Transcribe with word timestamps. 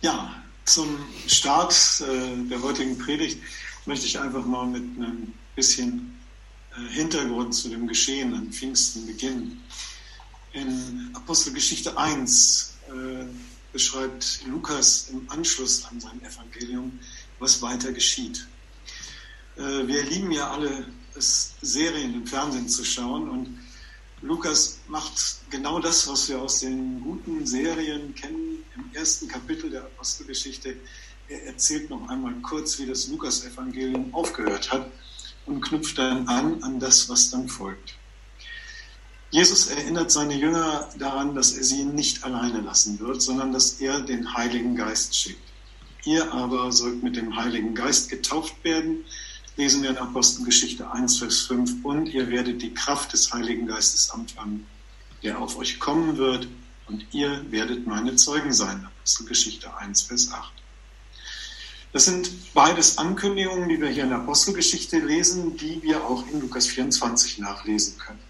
Ja, 0.00 0.32
zum 0.64 0.96
Start 1.26 1.74
äh, 2.00 2.48
der 2.48 2.62
heutigen 2.62 2.96
Predigt 2.98 3.42
möchte 3.84 4.06
ich 4.06 4.16
einfach 4.16 4.44
mal 4.46 4.64
mit 4.64 4.82
einem 4.82 5.34
bisschen 5.56 6.16
äh, 6.70 6.94
Hintergrund 6.94 7.52
zu 7.52 7.68
dem 7.68 7.88
Geschehen 7.88 8.32
an 8.32 8.52
Pfingsten 8.52 9.08
beginnen. 9.08 9.60
In 10.52 11.10
Apostelgeschichte 11.14 11.98
1 11.98 12.76
äh, 12.86 13.24
beschreibt 13.72 14.46
Lukas 14.46 15.08
im 15.10 15.28
Anschluss 15.30 15.84
an 15.86 16.00
sein 16.00 16.22
Evangelium, 16.22 17.00
was 17.40 17.60
weiter 17.60 17.90
geschieht. 17.90 18.46
Äh, 19.56 19.84
wir 19.88 20.04
lieben 20.04 20.30
ja 20.30 20.48
alle 20.48 20.86
es, 21.16 21.54
Serien 21.60 22.14
im 22.14 22.24
Fernsehen 22.24 22.68
zu 22.68 22.84
schauen 22.84 23.28
und 23.28 23.58
Lukas 24.20 24.80
macht 24.88 25.38
genau 25.48 25.78
das, 25.78 26.08
was 26.08 26.28
wir 26.28 26.40
aus 26.40 26.60
den 26.60 27.00
guten 27.00 27.46
Serien 27.46 28.14
kennen 28.14 28.64
im 28.74 28.90
ersten 28.92 29.28
Kapitel 29.28 29.70
der 29.70 29.82
Apostelgeschichte. 29.82 30.76
Er 31.28 31.46
erzählt 31.46 31.88
noch 31.88 32.08
einmal 32.08 32.34
kurz, 32.42 32.78
wie 32.78 32.86
das 32.86 33.06
Lukas-Evangelium 33.08 34.12
aufgehört 34.12 34.72
hat 34.72 34.90
und 35.46 35.60
knüpft 35.60 35.98
dann 35.98 36.26
an 36.26 36.62
an 36.64 36.80
das, 36.80 37.08
was 37.08 37.30
dann 37.30 37.48
folgt. 37.48 37.94
Jesus 39.30 39.66
erinnert 39.66 40.10
seine 40.10 40.34
Jünger 40.34 40.88
daran, 40.98 41.34
dass 41.34 41.52
er 41.52 41.62
sie 41.62 41.84
nicht 41.84 42.24
alleine 42.24 42.60
lassen 42.60 42.98
wird, 42.98 43.22
sondern 43.22 43.52
dass 43.52 43.74
er 43.74 44.00
den 44.00 44.34
Heiligen 44.34 44.74
Geist 44.74 45.14
schickt. 45.14 45.42
Ihr 46.04 46.32
aber 46.32 46.72
sollt 46.72 47.02
mit 47.02 47.14
dem 47.16 47.36
Heiligen 47.36 47.74
Geist 47.74 48.08
getauft 48.08 48.54
werden, 48.64 49.04
lesen 49.58 49.82
wir 49.82 49.90
in 49.90 49.98
Apostelgeschichte 49.98 50.88
1, 50.88 51.18
Vers 51.18 51.40
5, 51.40 51.84
und 51.84 52.06
ihr 52.06 52.30
werdet 52.30 52.62
die 52.62 52.72
Kraft 52.72 53.12
des 53.12 53.32
Heiligen 53.32 53.66
Geistes 53.66 54.08
empfangen, 54.14 54.64
der 55.24 55.40
auf 55.40 55.58
euch 55.58 55.80
kommen 55.80 56.16
wird, 56.16 56.46
und 56.86 57.04
ihr 57.12 57.44
werdet 57.50 57.84
meine 57.84 58.14
Zeugen 58.14 58.52
sein. 58.52 58.86
Apostelgeschichte 58.86 59.76
1, 59.76 60.02
Vers 60.02 60.30
8. 60.32 60.52
Das 61.92 62.04
sind 62.04 62.54
beides 62.54 62.98
Ankündigungen, 62.98 63.68
die 63.68 63.80
wir 63.80 63.88
hier 63.88 64.04
in 64.04 64.10
der 64.10 64.20
Apostelgeschichte 64.20 65.00
lesen, 65.00 65.56
die 65.56 65.82
wir 65.82 66.04
auch 66.04 66.24
in 66.28 66.40
Lukas 66.40 66.68
24 66.68 67.38
nachlesen 67.38 67.98
können. 67.98 68.20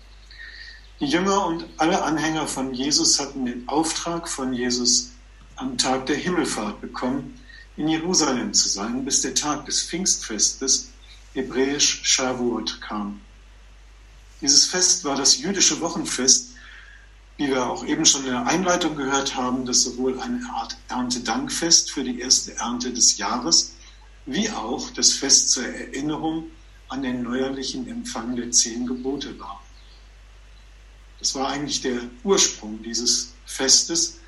Die 0.98 1.06
Jünger 1.06 1.44
und 1.44 1.66
alle 1.76 2.02
Anhänger 2.04 2.46
von 2.46 2.72
Jesus 2.72 3.20
hatten 3.20 3.44
den 3.44 3.68
Auftrag 3.68 4.30
von 4.30 4.54
Jesus 4.54 5.10
am 5.56 5.76
Tag 5.76 6.06
der 6.06 6.16
Himmelfahrt 6.16 6.80
bekommen, 6.80 7.38
in 7.76 7.86
Jerusalem 7.86 8.54
zu 8.54 8.68
sein, 8.70 9.04
bis 9.04 9.20
der 9.20 9.34
Tag 9.34 9.66
des 9.66 9.82
Pfingstfestes 9.82 10.88
hebräisch 11.34 12.00
Shavuot 12.04 12.80
kam. 12.80 13.20
Dieses 14.40 14.66
Fest 14.66 15.04
war 15.04 15.16
das 15.16 15.38
jüdische 15.38 15.80
Wochenfest, 15.80 16.50
wie 17.36 17.48
wir 17.48 17.66
auch 17.66 17.84
eben 17.84 18.04
schon 18.04 18.24
in 18.24 18.32
der 18.32 18.46
Einleitung 18.46 18.96
gehört 18.96 19.36
haben, 19.36 19.64
das 19.64 19.82
sowohl 19.82 20.20
eine 20.20 20.40
Art 20.52 20.76
Erntedankfest 20.88 21.90
für 21.90 22.04
die 22.04 22.20
erste 22.20 22.54
Ernte 22.56 22.92
des 22.92 23.16
Jahres, 23.18 23.74
wie 24.26 24.50
auch 24.50 24.90
das 24.90 25.12
Fest 25.12 25.50
zur 25.50 25.66
Erinnerung 25.66 26.50
an 26.88 27.02
den 27.02 27.22
neuerlichen 27.22 27.88
Empfang 27.88 28.34
der 28.36 28.50
zehn 28.50 28.86
Gebote 28.86 29.38
war. 29.38 29.62
Das 31.18 31.34
war 31.34 31.48
eigentlich 31.48 31.80
der 31.80 32.00
Ursprung 32.24 32.82
dieses 32.82 33.32
Festes. 33.44 34.18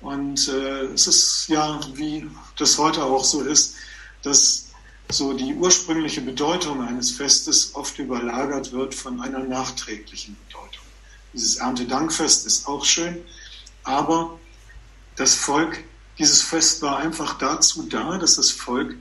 Und 0.00 0.48
äh, 0.48 0.84
es 0.86 1.06
ist 1.06 1.48
ja, 1.48 1.80
wie 1.94 2.28
das 2.56 2.78
heute 2.78 3.04
auch 3.04 3.24
so 3.24 3.42
ist, 3.42 3.74
dass 4.22 4.69
so 5.12 5.32
die 5.32 5.54
ursprüngliche 5.54 6.20
Bedeutung 6.20 6.86
eines 6.86 7.10
Festes 7.10 7.74
oft 7.74 7.98
überlagert 7.98 8.72
wird 8.72 8.94
von 8.94 9.20
einer 9.20 9.40
nachträglichen 9.40 10.36
Bedeutung. 10.46 10.84
Dieses 11.32 11.56
Erntedankfest 11.56 12.46
ist 12.46 12.66
auch 12.66 12.84
schön, 12.84 13.24
aber 13.82 14.38
das 15.16 15.34
Volk, 15.34 15.84
dieses 16.18 16.42
Fest 16.42 16.82
war 16.82 16.98
einfach 16.98 17.38
dazu 17.38 17.82
da, 17.84 18.18
dass 18.18 18.36
das 18.36 18.50
Volk 18.50 18.96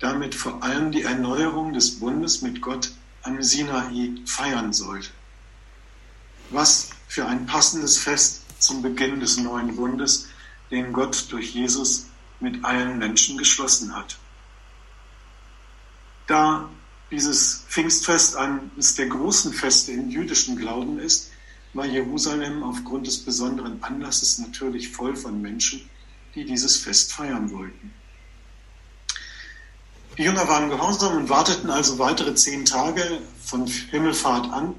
damit 0.00 0.34
vor 0.34 0.62
allem 0.62 0.90
die 0.90 1.02
Erneuerung 1.02 1.72
des 1.72 2.00
Bundes 2.00 2.42
mit 2.42 2.60
Gott 2.60 2.90
am 3.22 3.40
Sinai 3.40 4.10
feiern 4.26 4.72
sollte. 4.72 5.10
Was 6.50 6.90
für 7.06 7.26
ein 7.26 7.46
passendes 7.46 7.98
Fest 7.98 8.42
zum 8.58 8.82
Beginn 8.82 9.20
des 9.20 9.36
neuen 9.38 9.76
Bundes, 9.76 10.26
den 10.70 10.92
Gott 10.92 11.26
durch 11.30 11.54
Jesus 11.54 12.06
mit 12.40 12.64
allen 12.64 12.98
Menschen 12.98 13.38
geschlossen 13.38 13.94
hat 13.94 14.16
da 16.26 16.68
dieses 17.10 17.64
Pfingstfest 17.68 18.36
eines 18.36 18.94
der 18.94 19.06
großen 19.06 19.52
Feste 19.52 19.92
im 19.92 20.08
jüdischen 20.08 20.56
Glauben 20.56 20.98
ist, 20.98 21.30
war 21.74 21.86
Jerusalem 21.86 22.62
aufgrund 22.62 23.06
des 23.06 23.24
besonderen 23.24 23.82
Anlasses 23.82 24.38
natürlich 24.38 24.90
voll 24.90 25.16
von 25.16 25.40
Menschen, 25.40 25.88
die 26.34 26.44
dieses 26.44 26.76
Fest 26.76 27.12
feiern 27.12 27.50
wollten. 27.50 27.92
Die 30.18 30.24
Jünger 30.24 30.46
waren 30.46 30.68
gehorsam 30.68 31.16
und 31.16 31.30
warteten 31.30 31.70
also 31.70 31.98
weitere 31.98 32.34
zehn 32.34 32.66
Tage 32.66 33.20
von 33.42 33.66
Himmelfahrt 33.66 34.50
an 34.52 34.74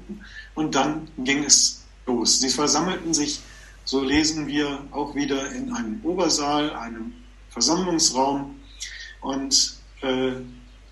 und 0.54 0.76
dann 0.76 1.08
ging 1.18 1.42
es 1.42 1.82
los. 2.06 2.38
Sie 2.38 2.50
versammelten 2.50 3.14
sich, 3.14 3.40
so 3.84 4.00
lesen 4.02 4.46
wir, 4.46 4.86
auch 4.92 5.14
wieder 5.16 5.50
in 5.50 5.72
einem 5.72 6.00
Obersaal, 6.04 6.74
einem 6.74 7.14
Versammlungsraum 7.50 8.60
und 9.20 9.76
äh, 10.02 10.32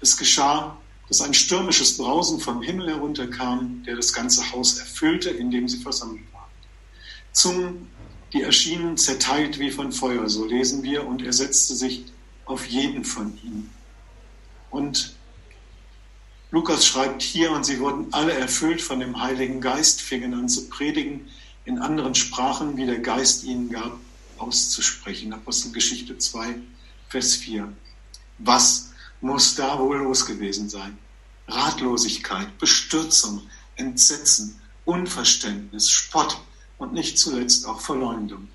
es 0.03 0.17
geschah, 0.17 0.77
dass 1.09 1.21
ein 1.21 1.35
stürmisches 1.35 1.97
Brausen 1.97 2.41
vom 2.41 2.63
Himmel 2.63 2.89
herunterkam, 2.89 3.83
der 3.85 3.97
das 3.97 4.13
ganze 4.13 4.51
Haus 4.53 4.79
erfüllte, 4.79 5.31
in 5.31 5.51
dem 5.51 5.69
sie 5.69 5.79
versammelt 5.79 6.25
waren. 6.33 6.51
Zungen, 7.33 7.89
die 8.33 8.43
erschienen 8.43 8.97
zerteilt 8.97 9.59
wie 9.59 9.71
von 9.71 9.93
Feuer, 9.93 10.29
so 10.29 10.45
lesen 10.45 10.83
wir, 10.83 11.07
und 11.07 11.23
er 11.23 11.33
setzte 11.33 11.75
sich 11.75 12.05
auf 12.47 12.67
jeden 12.67 13.05
von 13.05 13.39
ihnen. 13.43 13.71
Und 14.71 15.15
Lukas 16.51 16.87
schreibt 16.87 17.23
hier, 17.23 17.53
und 17.53 17.65
sie 17.65 17.79
wurden 17.79 18.13
alle 18.13 18.33
erfüllt 18.33 18.83
von 18.83 19.01
dem 19.01 19.21
Heiligen 19.21 19.61
Geist, 19.61 20.01
fingen 20.01 20.35
an 20.35 20.49
zu 20.49 20.69
predigen, 20.69 21.29
in 21.65 21.79
anderen 21.79 22.15
Sprachen, 22.15 22.77
wie 22.77 22.87
der 22.87 22.99
Geist 22.99 23.45
ihnen 23.45 23.71
gab, 23.71 23.99
auszusprechen. 24.39 25.33
Apostelgeschichte 25.33 26.19
2, 26.19 26.57
Vers 27.09 27.37
4. 27.37 27.73
Was 28.39 28.92
muss 29.23 29.55
da 29.55 29.79
wohl 29.79 29.99
los 29.99 30.27
gewesen 30.27 30.69
sein. 30.69 30.99
Ratlosigkeit, 31.49 32.59
Bestürzung, 32.59 33.43
Entsetzen, 33.77 34.61
Unverständnis, 34.85 35.91
Spott 35.91 36.39
und 36.79 36.93
nicht 36.93 37.19
zuletzt 37.19 37.67
auch 37.67 37.81
Verleumdung. 37.81 38.49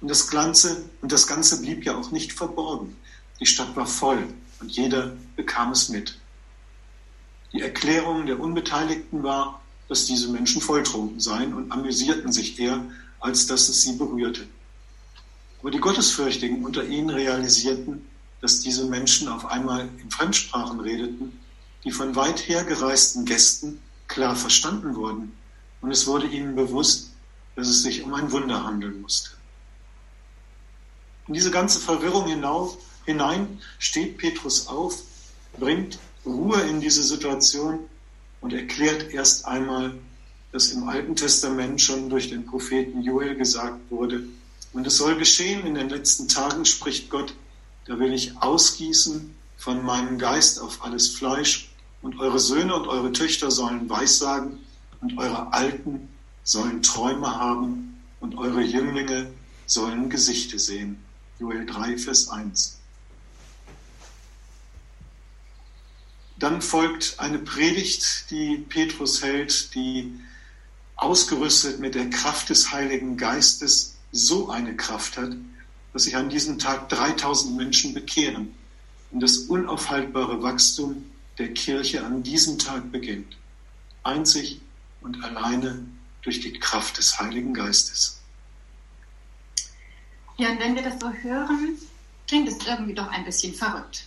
Und 0.00 0.08
das 0.08 0.28
Ganze, 0.28 0.84
und 1.02 1.12
das 1.12 1.26
Ganze 1.26 1.60
blieb 1.60 1.84
ja 1.84 1.96
auch 1.96 2.10
nicht 2.10 2.32
verborgen. 2.32 2.96
Die 3.40 3.46
Stadt 3.46 3.76
war 3.76 3.86
voll 3.86 4.26
und 4.60 4.70
jeder 4.70 5.16
bekam 5.36 5.72
es 5.72 5.88
mit. 5.88 6.18
Die 7.52 7.60
Erklärung 7.60 8.26
der 8.26 8.40
Unbeteiligten 8.40 9.22
war, 9.22 9.62
dass 9.88 10.06
diese 10.06 10.28
Menschen 10.28 10.60
volltrunken 10.60 11.20
seien 11.20 11.54
und 11.54 11.70
amüsierten 11.70 12.32
sich 12.32 12.58
eher, 12.58 12.84
als 13.20 13.46
dass 13.46 13.68
es 13.68 13.82
sie 13.82 13.92
berührte. 13.92 14.46
Aber 15.60 15.70
die 15.70 15.80
Gottesfürchtigen 15.80 16.64
unter 16.64 16.84
ihnen 16.84 17.10
realisierten, 17.10 18.06
dass 18.40 18.60
diese 18.60 18.84
Menschen 18.86 19.28
auf 19.28 19.46
einmal 19.46 19.88
in 20.00 20.10
Fremdsprachen 20.10 20.80
redeten, 20.80 21.38
die 21.84 21.90
von 21.90 22.14
weit 22.16 22.48
her 22.48 22.64
gereisten 22.64 23.24
Gästen 23.24 23.80
klar 24.08 24.36
verstanden 24.36 24.94
wurden. 24.96 25.32
Und 25.80 25.90
es 25.90 26.06
wurde 26.06 26.26
ihnen 26.26 26.54
bewusst, 26.54 27.12
dass 27.54 27.68
es 27.68 27.82
sich 27.82 28.02
um 28.02 28.14
ein 28.14 28.30
Wunder 28.32 28.64
handeln 28.64 29.00
musste. 29.00 29.30
In 31.28 31.34
diese 31.34 31.50
ganze 31.50 31.80
Verwirrung 31.80 32.26
hinauf, 32.26 32.78
hinein 33.04 33.60
steht 33.78 34.18
Petrus 34.18 34.68
auf, 34.68 35.02
bringt 35.58 35.98
Ruhe 36.24 36.60
in 36.62 36.80
diese 36.80 37.02
Situation 37.02 37.80
und 38.40 38.52
erklärt 38.52 39.10
erst 39.12 39.46
einmal, 39.46 39.94
dass 40.52 40.68
im 40.68 40.88
Alten 40.88 41.16
Testament 41.16 41.80
schon 41.80 42.08
durch 42.10 42.30
den 42.30 42.46
Propheten 42.46 43.02
Joel 43.02 43.34
gesagt 43.34 43.80
wurde, 43.90 44.24
und 44.72 44.86
es 44.86 44.98
soll 44.98 45.16
geschehen 45.16 45.66
in 45.66 45.74
den 45.74 45.88
letzten 45.88 46.28
Tagen, 46.28 46.66
spricht 46.66 47.08
Gott, 47.08 47.34
da 47.86 47.98
will 47.98 48.12
ich 48.12 48.36
ausgießen 48.40 49.34
von 49.56 49.84
meinem 49.84 50.18
Geist 50.18 50.60
auf 50.60 50.84
alles 50.84 51.10
Fleisch, 51.10 51.70
und 52.02 52.20
eure 52.20 52.38
Söhne 52.38 52.74
und 52.76 52.86
eure 52.86 53.10
Töchter 53.12 53.50
sollen 53.50 53.88
Weissagen, 53.88 54.58
und 55.00 55.18
eure 55.18 55.52
Alten 55.52 56.08
sollen 56.44 56.82
Träume 56.82 57.34
haben, 57.34 58.00
und 58.20 58.36
eure 58.36 58.62
Jünglinge 58.62 59.30
sollen 59.66 60.10
Gesichte 60.10 60.58
sehen. 60.58 61.02
Joel 61.38 61.66
3, 61.66 61.98
Vers 61.98 62.28
1. 62.28 62.78
Dann 66.38 66.60
folgt 66.60 67.18
eine 67.18 67.38
Predigt, 67.38 68.30
die 68.30 68.58
Petrus 68.58 69.22
hält, 69.22 69.74
die 69.74 70.12
ausgerüstet 70.96 71.80
mit 71.80 71.94
der 71.94 72.10
Kraft 72.10 72.50
des 72.50 72.72
Heiligen 72.72 73.16
Geistes 73.16 73.96
so 74.12 74.50
eine 74.50 74.76
Kraft 74.76 75.16
hat, 75.16 75.32
dass 75.96 76.04
sich 76.04 76.14
an 76.14 76.28
diesem 76.28 76.58
Tag 76.58 76.90
3000 76.90 77.56
Menschen 77.56 77.94
bekehren 77.94 78.54
und 79.12 79.20
das 79.20 79.38
unaufhaltbare 79.38 80.42
Wachstum 80.42 81.10
der 81.38 81.54
Kirche 81.54 82.04
an 82.04 82.22
diesem 82.22 82.58
Tag 82.58 82.92
beginnt. 82.92 83.38
Einzig 84.02 84.60
und 85.00 85.24
alleine 85.24 85.86
durch 86.20 86.40
die 86.40 86.52
Kraft 86.52 86.98
des 86.98 87.18
Heiligen 87.18 87.54
Geistes. 87.54 88.20
Ja, 90.36 90.50
und 90.50 90.60
wenn 90.60 90.74
wir 90.74 90.82
das 90.82 91.00
so 91.00 91.10
hören, 91.10 91.78
klingt 92.28 92.48
es 92.48 92.66
irgendwie 92.66 92.92
doch 92.92 93.08
ein 93.08 93.24
bisschen 93.24 93.54
verrückt. 93.54 94.06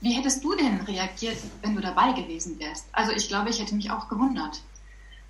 Wie 0.00 0.14
hättest 0.14 0.42
du 0.42 0.54
denn 0.54 0.80
reagiert, 0.80 1.36
wenn 1.60 1.76
du 1.76 1.82
dabei 1.82 2.12
gewesen 2.12 2.58
wärst? 2.58 2.86
Also 2.92 3.12
ich 3.12 3.28
glaube, 3.28 3.50
ich 3.50 3.60
hätte 3.60 3.74
mich 3.74 3.90
auch 3.90 4.08
gewundert. 4.08 4.62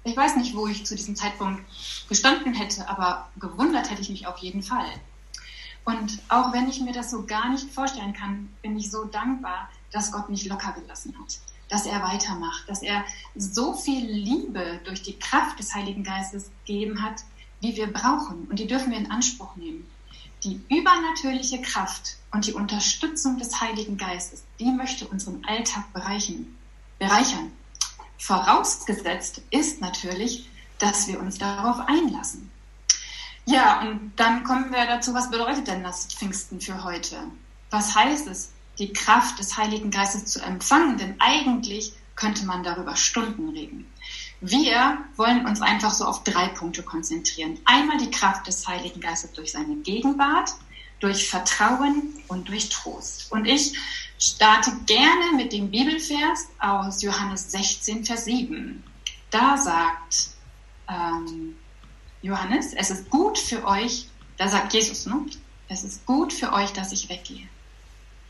Ich 0.04 0.16
weiß 0.16 0.36
nicht, 0.36 0.54
wo 0.54 0.68
ich 0.68 0.86
zu 0.86 0.94
diesem 0.94 1.16
Zeitpunkt 1.16 1.60
gestanden 2.08 2.54
hätte, 2.54 2.88
aber 2.88 3.32
gewundert 3.40 3.90
hätte 3.90 4.02
ich 4.02 4.10
mich 4.10 4.28
auf 4.28 4.38
jeden 4.38 4.62
Fall. 4.62 4.86
Und 5.84 6.20
auch 6.28 6.52
wenn 6.52 6.68
ich 6.68 6.80
mir 6.80 6.92
das 6.92 7.10
so 7.10 7.24
gar 7.24 7.50
nicht 7.50 7.70
vorstellen 7.70 8.12
kann, 8.12 8.48
bin 8.62 8.76
ich 8.76 8.90
so 8.90 9.04
dankbar, 9.04 9.68
dass 9.90 10.12
Gott 10.12 10.28
mich 10.28 10.46
locker 10.46 10.72
gelassen 10.72 11.14
hat, 11.18 11.38
dass 11.68 11.86
er 11.86 12.02
weitermacht, 12.02 12.68
dass 12.68 12.82
er 12.82 13.04
so 13.34 13.74
viel 13.74 14.04
Liebe 14.06 14.80
durch 14.84 15.02
die 15.02 15.18
Kraft 15.18 15.58
des 15.58 15.74
Heiligen 15.74 16.04
Geistes 16.04 16.50
gegeben 16.64 17.02
hat, 17.02 17.24
wie 17.60 17.76
wir 17.76 17.92
brauchen. 17.92 18.46
Und 18.48 18.58
die 18.58 18.66
dürfen 18.66 18.90
wir 18.90 18.98
in 18.98 19.10
Anspruch 19.10 19.56
nehmen. 19.56 19.88
Die 20.44 20.60
übernatürliche 20.68 21.60
Kraft 21.62 22.16
und 22.32 22.46
die 22.46 22.52
Unterstützung 22.52 23.38
des 23.38 23.60
Heiligen 23.60 23.96
Geistes, 23.96 24.44
die 24.58 24.70
möchte 24.70 25.06
unseren 25.06 25.44
Alltag 25.44 25.92
bereichern. 25.92 26.46
bereichern. 26.98 27.52
Vorausgesetzt 28.18 29.42
ist 29.50 29.80
natürlich, 29.80 30.48
dass 30.78 31.08
wir 31.08 31.18
uns 31.18 31.38
darauf 31.38 31.80
einlassen. 31.88 32.51
Ja, 33.44 33.80
und 33.80 34.12
dann 34.16 34.44
kommen 34.44 34.70
wir 34.70 34.86
dazu, 34.86 35.14
was 35.14 35.30
bedeutet 35.30 35.66
denn 35.66 35.82
das 35.82 36.06
Pfingsten 36.06 36.60
für 36.60 36.84
heute? 36.84 37.16
Was 37.70 37.94
heißt 37.94 38.28
es, 38.28 38.52
die 38.78 38.92
Kraft 38.92 39.38
des 39.38 39.56
Heiligen 39.56 39.90
Geistes 39.90 40.26
zu 40.26 40.40
empfangen? 40.40 40.96
Denn 40.96 41.16
eigentlich 41.18 41.92
könnte 42.14 42.44
man 42.44 42.62
darüber 42.62 42.94
Stunden 42.94 43.48
reden. 43.48 43.90
Wir 44.40 44.98
wollen 45.16 45.46
uns 45.46 45.60
einfach 45.60 45.92
so 45.92 46.04
auf 46.04 46.24
drei 46.24 46.48
Punkte 46.48 46.82
konzentrieren. 46.82 47.58
Einmal 47.64 47.98
die 47.98 48.10
Kraft 48.10 48.46
des 48.46 48.66
Heiligen 48.66 49.00
Geistes 49.00 49.32
durch 49.32 49.52
seine 49.52 49.76
Gegenwart, 49.76 50.50
durch 51.00 51.28
Vertrauen 51.28 52.14
und 52.28 52.48
durch 52.48 52.68
Trost. 52.68 53.30
Und 53.32 53.46
ich 53.46 53.76
starte 54.18 54.72
gerne 54.86 55.36
mit 55.36 55.52
dem 55.52 55.70
Bibelvers 55.70 56.48
aus 56.60 57.02
Johannes 57.02 57.50
16, 57.50 58.04
Vers 58.04 58.24
7. 58.24 58.82
Da 59.30 59.56
sagt 59.56 60.30
ähm, 60.88 61.56
Johannes, 62.22 62.72
es 62.72 62.90
ist 62.90 63.10
gut 63.10 63.38
für 63.38 63.66
euch, 63.66 64.08
da 64.36 64.48
sagt 64.48 64.72
Jesus, 64.72 65.06
ne? 65.06 65.26
Es 65.68 65.82
ist 65.82 66.06
gut 66.06 66.32
für 66.32 66.52
euch, 66.52 66.72
dass 66.72 66.92
ich 66.92 67.08
weggehe. 67.08 67.48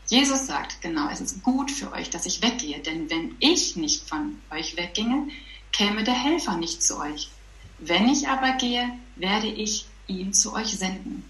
Jesus 0.07 0.47
sagt, 0.47 0.81
genau, 0.81 1.09
es 1.09 1.21
ist 1.21 1.43
gut 1.43 1.71
für 1.71 1.91
euch, 1.91 2.09
dass 2.09 2.25
ich 2.25 2.41
weggehe, 2.41 2.79
denn 2.79 3.09
wenn 3.09 3.35
ich 3.39 3.75
nicht 3.75 4.07
von 4.07 4.41
euch 4.51 4.77
wegginge, 4.77 5.27
käme 5.71 6.03
der 6.03 6.13
Helfer 6.13 6.57
nicht 6.57 6.83
zu 6.83 6.99
euch. 6.99 7.29
Wenn 7.79 8.09
ich 8.09 8.27
aber 8.27 8.53
gehe, 8.53 8.89
werde 9.15 9.47
ich 9.47 9.85
ihn 10.07 10.33
zu 10.33 10.53
euch 10.53 10.77
senden. 10.77 11.23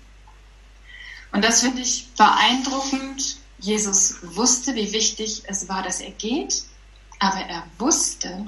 Und 1.32 1.44
das 1.44 1.62
finde 1.62 1.82
ich 1.82 2.08
beeindruckend. 2.18 3.38
Jesus 3.60 4.18
wusste, 4.36 4.76
wie 4.76 4.92
wichtig 4.92 5.44
es 5.48 5.70
war, 5.70 5.84
dass 5.84 6.02
er 6.02 6.12
geht, 6.12 6.64
aber 7.20 7.40
er 7.40 7.66
wusste, 7.80 8.48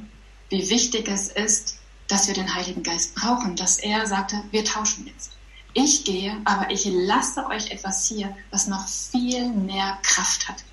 wie 0.49 0.69
wichtig 0.69 1.07
es 1.07 1.29
ist, 1.29 1.79
dass 2.07 2.27
wir 2.27 2.35
den 2.35 2.53
Heiligen 2.53 2.83
Geist 2.83 3.15
brauchen, 3.15 3.55
dass 3.55 3.77
er 3.77 4.05
sagte, 4.05 4.41
wir 4.51 4.63
tauschen 4.63 5.07
jetzt. 5.07 5.31
Ich 5.73 6.05
gehe, 6.05 6.39
aber 6.45 6.71
ich 6.71 6.85
lasse 6.85 7.45
euch 7.47 7.71
etwas 7.71 8.07
hier, 8.07 8.35
was 8.49 8.67
noch 8.67 8.87
viel 8.87 9.49
mehr 9.49 9.97
Kraft 10.03 10.47
hat. 10.47 10.63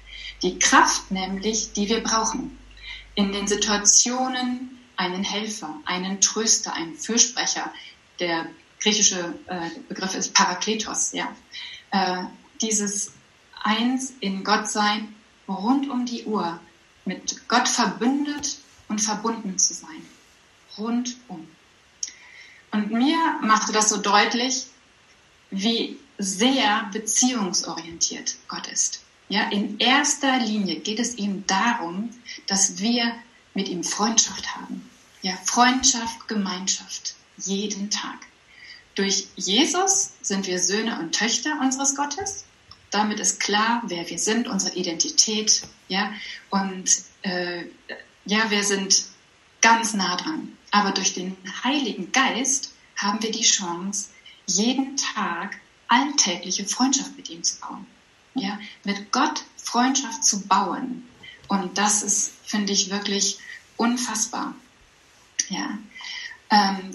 Die 0.43 0.59
Kraft 0.59 1.11
nämlich, 1.11 1.73
die 1.73 1.89
wir 1.89 2.03
brauchen. 2.03 2.59
In 3.15 3.33
den 3.33 3.49
Situationen 3.49 4.79
einen 4.97 5.25
Helfer, 5.25 5.75
einen 5.87 6.21
Tröster, 6.21 6.75
einen 6.75 6.95
Fürsprecher. 6.95 7.73
Der 8.21 8.47
griechische 8.81 9.35
äh, 9.47 9.71
Begriff 9.89 10.15
ist 10.15 10.35
Parakletos, 10.35 11.13
ja. 11.13 11.35
Äh, 11.91 12.25
dieses 12.61 13.13
Eins 13.65 14.13
in 14.21 14.45
Gott 14.45 14.69
sein, 14.69 15.15
rund 15.49 15.89
um 15.89 16.07
die 16.07 16.25
Uhr, 16.25 16.61
mit 17.05 17.49
Gott 17.49 17.69
verbündet 17.69 18.59
und 18.89 19.01
verbunden 19.01 19.59
zu 19.59 19.75
sein 19.75 20.07
rundum. 20.79 21.49
Und 22.71 22.91
mir 22.91 23.19
machte 23.43 23.73
das 23.73 23.91
so 23.91 23.99
deutlich, 23.99 24.67
wie 25.51 25.99
sehr 26.19 26.89
beziehungsorientiert 26.93 28.37
Gott 28.49 28.67
ist. 28.69 29.03
Ja, 29.29 29.49
in 29.51 29.79
erster 29.79 30.39
Linie 30.39 30.81
geht 30.81 30.99
es 30.99 31.17
ihm 31.17 31.47
darum, 31.47 32.11
dass 32.47 32.79
wir 32.79 33.15
mit 33.55 33.69
ihm 33.69 33.85
Freundschaft 33.85 34.57
haben. 34.57 34.89
Ja, 35.23 35.37
Freundschaft, 35.45 36.29
Gemeinschaft, 36.29 37.15
jeden 37.39 37.91
Tag. 37.91 38.19
Durch 38.95 39.29
Jesus 39.37 40.13
sind 40.21 40.47
wir 40.47 40.59
Söhne 40.59 40.99
und 40.99 41.15
Töchter 41.15 41.59
unseres 41.61 41.95
Gottes. 41.95 42.45
Damit 42.91 43.21
ist 43.21 43.41
klar, 43.41 43.83
wer 43.87 44.09
wir 44.11 44.19
sind, 44.19 44.49
unsere 44.49 44.75
Identität. 44.77 45.63
Ja, 45.89 46.13
und 46.51 46.91
äh, 47.23 47.65
ja, 48.27 48.51
wir 48.51 48.65
sind 48.65 49.05
ganz 49.63 49.95
nah 49.95 50.17
dran. 50.17 50.57
Aber 50.71 50.91
durch 50.91 51.15
den 51.15 51.37
Heiligen 51.65 52.13
Geist 52.13 52.73
haben 52.97 53.23
wir 53.23 53.31
die 53.31 53.43
Chance, 53.43 54.11
jeden 54.47 54.97
Tag 54.97 55.59
alltägliche 55.89 56.67
Freundschaft 56.67 57.17
mit 57.17 57.31
ihm 57.31 57.43
zu 57.43 57.59
bauen. 57.61 57.87
Ja, 58.35 58.59
mit 58.85 59.13
Gott 59.13 59.45
Freundschaft 59.57 60.25
zu 60.25 60.47
bauen. 60.47 61.07
Und 61.49 61.77
das 61.77 62.03
ist, 62.03 62.33
finde 62.45 62.73
ich, 62.73 62.91
wirklich 62.91 63.39
unfassbar. 63.77 64.55
Ja. 65.49 65.79
Ähm, 66.51 66.93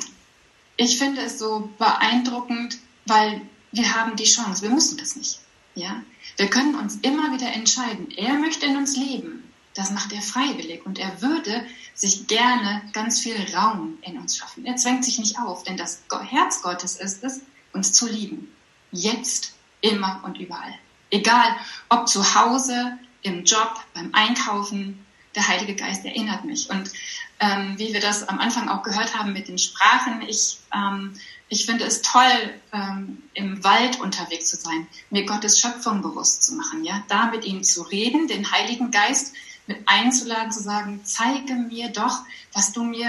ich 0.77 0.97
finde 0.97 1.21
es 1.21 1.37
so 1.37 1.71
beeindruckend, 1.77 2.77
weil 3.05 3.41
wir 3.71 3.95
haben 3.95 4.15
die 4.15 4.23
Chance. 4.23 4.63
Wir 4.63 4.69
müssen 4.69 4.97
das 4.97 5.15
nicht. 5.15 5.39
Ja. 5.75 6.01
Wir 6.37 6.49
können 6.49 6.75
uns 6.75 6.95
immer 7.01 7.31
wieder 7.33 7.53
entscheiden. 7.53 8.11
Er 8.11 8.33
möchte 8.33 8.65
in 8.65 8.77
uns 8.77 8.95
leben. 8.95 9.46
Das 9.77 9.91
macht 9.91 10.11
er 10.11 10.23
freiwillig 10.23 10.83
und 10.87 10.97
er 10.97 11.21
würde 11.21 11.63
sich 11.93 12.25
gerne 12.25 12.81
ganz 12.93 13.19
viel 13.19 13.37
Raum 13.55 13.99
in 14.01 14.17
uns 14.17 14.35
schaffen. 14.35 14.65
Er 14.65 14.75
zwängt 14.75 15.05
sich 15.05 15.19
nicht 15.19 15.37
auf, 15.37 15.63
denn 15.63 15.77
das 15.77 16.01
Herz 16.29 16.63
Gottes 16.63 16.95
ist 16.95 17.23
es, 17.23 17.41
uns 17.73 17.93
zu 17.93 18.07
lieben. 18.09 18.51
Jetzt, 18.91 19.53
immer 19.81 20.21
und 20.25 20.39
überall. 20.39 20.73
Egal, 21.11 21.55
ob 21.89 22.07
zu 22.07 22.33
Hause, 22.33 22.97
im 23.21 23.43
Job, 23.43 23.75
beim 23.93 24.09
Einkaufen, 24.13 25.05
der 25.35 25.47
Heilige 25.47 25.75
Geist 25.75 26.05
erinnert 26.05 26.43
mich. 26.43 26.71
Und 26.71 26.91
ähm, 27.39 27.75
wie 27.77 27.93
wir 27.93 27.99
das 27.99 28.27
am 28.27 28.39
Anfang 28.39 28.69
auch 28.69 28.81
gehört 28.81 29.15
haben 29.17 29.33
mit 29.33 29.47
den 29.47 29.59
Sprachen, 29.59 30.23
ich, 30.27 30.57
ähm, 30.73 31.13
ich 31.49 31.67
finde 31.67 31.85
es 31.85 32.01
toll, 32.01 32.53
ähm, 32.73 33.21
im 33.35 33.63
Wald 33.63 33.99
unterwegs 33.99 34.49
zu 34.49 34.55
sein, 34.55 34.87
mir 35.11 35.25
Gottes 35.25 35.59
Schöpfung 35.59 36.01
bewusst 36.01 36.43
zu 36.43 36.55
machen, 36.55 36.83
ja, 36.83 37.03
da 37.09 37.27
mit 37.27 37.45
ihm 37.45 37.63
zu 37.63 37.83
reden, 37.83 38.27
den 38.27 38.51
Heiligen 38.51 38.89
Geist 38.89 39.35
mit 39.67 39.77
einzuladen, 39.85 40.51
zu 40.51 40.63
sagen, 40.63 41.01
zeige 41.03 41.53
mir 41.53 41.89
doch, 41.89 42.23
was 42.53 42.71
du 42.71 42.83
mir, 42.83 43.07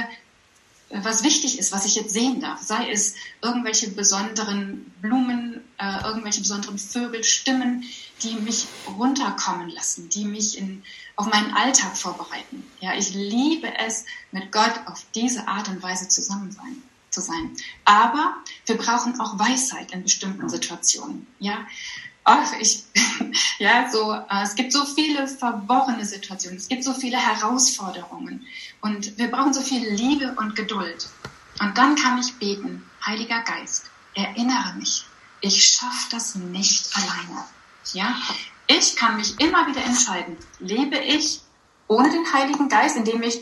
äh, 0.90 1.00
was 1.02 1.22
wichtig 1.22 1.58
ist, 1.58 1.72
was 1.72 1.86
ich 1.86 1.94
jetzt 1.94 2.12
sehen 2.12 2.40
darf. 2.40 2.60
Sei 2.60 2.90
es 2.90 3.14
irgendwelche 3.40 3.90
besonderen 3.90 4.92
Blumen, 5.00 5.62
äh, 5.78 6.04
irgendwelche 6.04 6.40
besonderen 6.40 6.78
Vögel, 6.78 7.24
Stimmen, 7.24 7.84
die 8.22 8.34
mich 8.34 8.66
runterkommen 8.98 9.70
lassen, 9.70 10.08
die 10.08 10.24
mich 10.24 10.58
in, 10.58 10.82
auf 11.16 11.26
meinen 11.26 11.54
Alltag 11.54 11.96
vorbereiten. 11.96 12.64
Ja, 12.80 12.94
ich 12.94 13.14
liebe 13.14 13.72
es, 13.78 14.04
mit 14.32 14.50
Gott 14.52 14.74
auf 14.86 15.06
diese 15.14 15.46
Art 15.46 15.68
und 15.68 15.82
Weise 15.82 16.08
zusammen 16.08 16.50
sein 16.50 16.82
zu 17.10 17.20
sein. 17.20 17.56
Aber 17.84 18.36
wir 18.66 18.76
brauchen 18.76 19.18
auch 19.20 19.38
Weisheit 19.38 19.92
in 19.92 20.02
bestimmten 20.02 20.48
Situationen. 20.48 21.26
Ja, 21.38 21.66
ach, 22.28 22.52
ich, 22.60 22.84
ja, 23.58 23.90
so, 23.90 24.12
äh, 24.12 24.42
es 24.42 24.54
gibt 24.54 24.72
so 24.72 24.84
viele 24.84 25.26
verworrene 25.26 26.04
Situationen, 26.04 26.58
es 26.58 26.68
gibt 26.68 26.84
so 26.84 26.92
viele 26.92 27.16
Herausforderungen 27.16 28.46
und 28.82 29.16
wir 29.16 29.30
brauchen 29.30 29.54
so 29.54 29.62
viel 29.62 29.88
Liebe 29.88 30.34
und 30.38 30.54
Geduld. 30.54 31.08
Und 31.60 31.76
dann 31.76 31.96
kann 31.96 32.18
ich 32.18 32.34
beten, 32.34 32.88
Heiliger 33.04 33.40
Geist, 33.42 33.90
erinnere 34.14 34.74
mich, 34.76 35.04
ich 35.40 35.64
schaffe 35.64 36.08
das 36.10 36.34
nicht 36.34 36.90
alleine. 36.94 37.44
Ja, 37.94 38.14
ich 38.66 38.96
kann 38.96 39.16
mich 39.16 39.40
immer 39.40 39.66
wieder 39.66 39.82
entscheiden, 39.82 40.36
lebe 40.60 40.98
ich 40.98 41.40
ohne 41.88 42.10
den 42.10 42.30
Heiligen 42.32 42.68
Geist, 42.68 42.96
indem 42.96 43.22
ich 43.22 43.40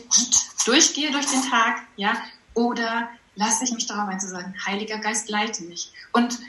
durchgehe 0.65 1.11
durch 1.11 1.25
den 1.25 1.43
Tag, 1.49 1.81
ja, 1.97 2.15
oder 2.53 3.09
lasse 3.35 3.65
ich 3.65 3.71
mich 3.71 3.85
darauf 3.85 4.07
ein 4.07 4.19
zu 4.21 4.29
sagen, 4.29 4.55
Heiliger 4.65 4.99
Geist 4.99 5.29
leite 5.29 5.63
mich. 5.63 5.91
Und 6.13 6.39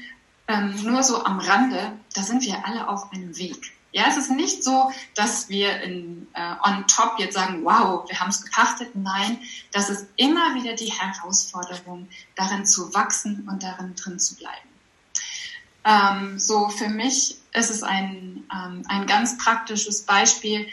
ähm, 0.48 0.74
nur 0.82 1.02
so 1.02 1.24
am 1.24 1.38
Rande, 1.38 1.92
da 2.14 2.22
sind 2.22 2.42
wir 2.42 2.66
alle 2.66 2.88
auf 2.88 3.12
einem 3.12 3.36
Weg. 3.36 3.72
Ja, 3.92 4.04
es 4.08 4.16
ist 4.16 4.30
nicht 4.30 4.62
so, 4.62 4.90
dass 5.14 5.48
wir 5.48 5.80
in, 5.82 6.26
äh, 6.34 6.54
on 6.62 6.86
top 6.86 7.18
jetzt 7.18 7.34
sagen, 7.34 7.64
wow, 7.64 8.08
wir 8.08 8.20
haben 8.20 8.28
es 8.28 8.42
gepachtet. 8.44 8.94
Nein, 8.94 9.38
das 9.72 9.88
ist 9.88 10.06
immer 10.16 10.54
wieder 10.54 10.74
die 10.74 10.92
Herausforderung, 10.92 12.08
darin 12.34 12.66
zu 12.66 12.92
wachsen 12.92 13.48
und 13.50 13.62
darin 13.62 13.94
drin 13.94 14.18
zu 14.18 14.36
bleiben. 14.36 14.68
Ähm, 15.84 16.38
so 16.38 16.68
für 16.68 16.88
mich 16.88 17.38
ist 17.54 17.70
es 17.70 17.82
ein, 17.82 18.44
ähm, 18.52 18.82
ein 18.88 19.06
ganz 19.06 19.38
praktisches 19.38 20.02
Beispiel, 20.02 20.66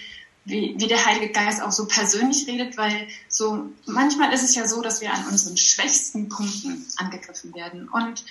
wie, 0.44 0.76
wie 0.78 0.88
der 0.88 1.04
Heilige 1.06 1.32
Geist 1.32 1.62
auch 1.62 1.72
so 1.72 1.88
persönlich 1.88 2.48
redet, 2.48 2.78
weil 2.78 3.08
so 3.30 3.70
manchmal 3.86 4.32
ist 4.34 4.44
es 4.44 4.56
ja 4.56 4.68
so, 4.68 4.82
dass 4.82 5.02
wir 5.02 5.14
an 5.14 5.26
unseren 5.28 5.58
schwächsten 5.58 6.30
Punkten 6.30 6.86
angegriffen 6.98 7.56
werden 7.56 7.88
und 7.90 8.24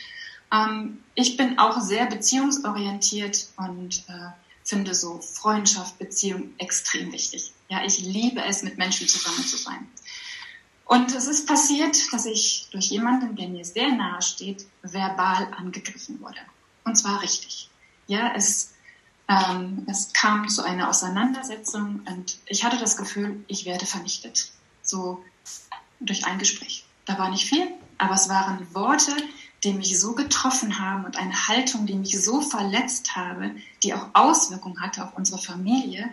Ähm, 0.54 0.98
ich 1.14 1.36
bin 1.36 1.58
auch 1.58 1.80
sehr 1.80 2.06
beziehungsorientiert 2.06 3.48
und 3.56 4.04
äh, 4.08 4.30
finde 4.62 4.94
so 4.94 5.20
Freundschaft, 5.20 5.98
Beziehung 5.98 6.54
extrem 6.58 7.12
wichtig. 7.12 7.52
Ja, 7.68 7.84
ich 7.84 7.98
liebe 7.98 8.42
es, 8.42 8.62
mit 8.62 8.78
Menschen 8.78 9.08
zusammen 9.08 9.44
zu 9.44 9.56
sein. 9.56 9.88
Und 10.86 11.14
es 11.14 11.26
ist 11.26 11.46
passiert, 11.46 12.12
dass 12.12 12.26
ich 12.26 12.68
durch 12.70 12.90
jemanden, 12.90 13.36
der 13.36 13.48
mir 13.48 13.64
sehr 13.64 13.90
nahe 13.92 14.20
steht, 14.20 14.66
verbal 14.82 15.52
angegriffen 15.56 16.20
wurde. 16.20 16.40
Und 16.84 16.96
zwar 16.96 17.22
richtig. 17.22 17.70
Ja, 18.06 18.32
es, 18.34 18.74
ähm, 19.28 19.86
es 19.88 20.12
kam 20.12 20.48
zu 20.48 20.62
einer 20.62 20.90
Auseinandersetzung 20.90 22.02
und 22.06 22.38
ich 22.46 22.64
hatte 22.64 22.78
das 22.78 22.96
Gefühl, 22.98 23.42
ich 23.48 23.64
werde 23.64 23.86
vernichtet. 23.86 24.52
So 24.82 25.24
durch 26.00 26.26
ein 26.26 26.38
Gespräch. 26.38 26.84
Da 27.06 27.18
war 27.18 27.30
nicht 27.30 27.48
viel, 27.48 27.66
aber 27.96 28.14
es 28.14 28.28
waren 28.28 28.66
Worte, 28.74 29.16
die 29.64 29.72
mich 29.72 29.98
so 29.98 30.14
getroffen 30.14 30.78
haben 30.78 31.04
und 31.04 31.16
eine 31.16 31.48
Haltung, 31.48 31.86
die 31.86 31.94
mich 31.94 32.22
so 32.22 32.40
verletzt 32.40 33.16
habe, 33.16 33.50
die 33.82 33.94
auch 33.94 34.08
Auswirkungen 34.12 34.80
hatte 34.80 35.04
auf 35.04 35.16
unsere 35.16 35.38
Familie, 35.38 36.10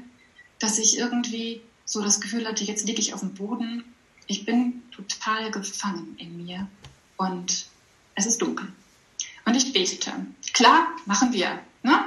dass 0.60 0.80
ich 0.80 0.98
irgendwie 0.98 1.62
so 1.86 2.02
das 2.02 2.22
Gefühl 2.22 2.48
hatte, 2.48 2.64
jetzt 2.64 2.88
liege 2.88 3.02
ich 3.02 3.14
auf 3.14 3.20
dem 3.20 3.34
Boden, 3.34 3.84
ich 4.28 4.46
bin 4.46 4.84
total 4.92 5.52
gefangen 5.52 6.16
in 6.18 6.46
mir 6.46 6.68
und 7.18 7.68
es 8.16 8.26
ist 8.26 8.42
dunkel. 8.42 8.72
Und 9.46 9.56
ich 9.56 9.74
betete. 9.74 10.14
Klar, 10.54 10.88
machen 11.06 11.34
wir, 11.34 11.60
ne? 11.84 12.06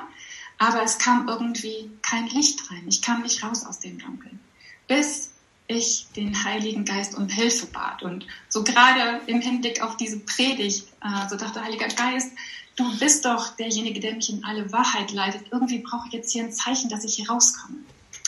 aber 0.58 0.82
es 0.82 0.98
kam 0.98 1.28
irgendwie 1.28 1.90
kein 2.00 2.28
Licht 2.28 2.70
rein. 2.70 2.84
Ich 2.86 3.02
kam 3.02 3.22
nicht 3.22 3.42
raus 3.42 3.66
aus 3.66 3.80
dem 3.80 3.98
Dunkeln. 3.98 4.40
Bis 4.86 5.33
ich 5.66 6.06
den 6.14 6.44
Heiligen 6.44 6.84
Geist 6.84 7.16
um 7.16 7.28
Hilfe 7.28 7.66
bat. 7.66 8.02
Und 8.02 8.26
so 8.48 8.62
gerade 8.64 9.20
im 9.26 9.40
Hinblick 9.40 9.82
auf 9.82 9.96
diese 9.96 10.18
Predigt, 10.20 10.88
äh, 11.02 11.28
so 11.28 11.36
dachte 11.36 11.62
Heiliger 11.62 11.88
Geist, 11.88 12.32
du 12.76 12.98
bist 12.98 13.24
doch 13.24 13.56
derjenige, 13.56 14.00
der 14.00 14.14
mich 14.14 14.30
in 14.30 14.44
alle 14.44 14.70
Wahrheit 14.72 15.12
leitet. 15.12 15.46
Irgendwie 15.50 15.78
brauche 15.78 16.06
ich 16.08 16.12
jetzt 16.12 16.32
hier 16.32 16.44
ein 16.44 16.52
Zeichen, 16.52 16.90
dass 16.90 17.04
ich 17.04 17.14
hier 17.14 17.28
rauskomme. 17.28 17.78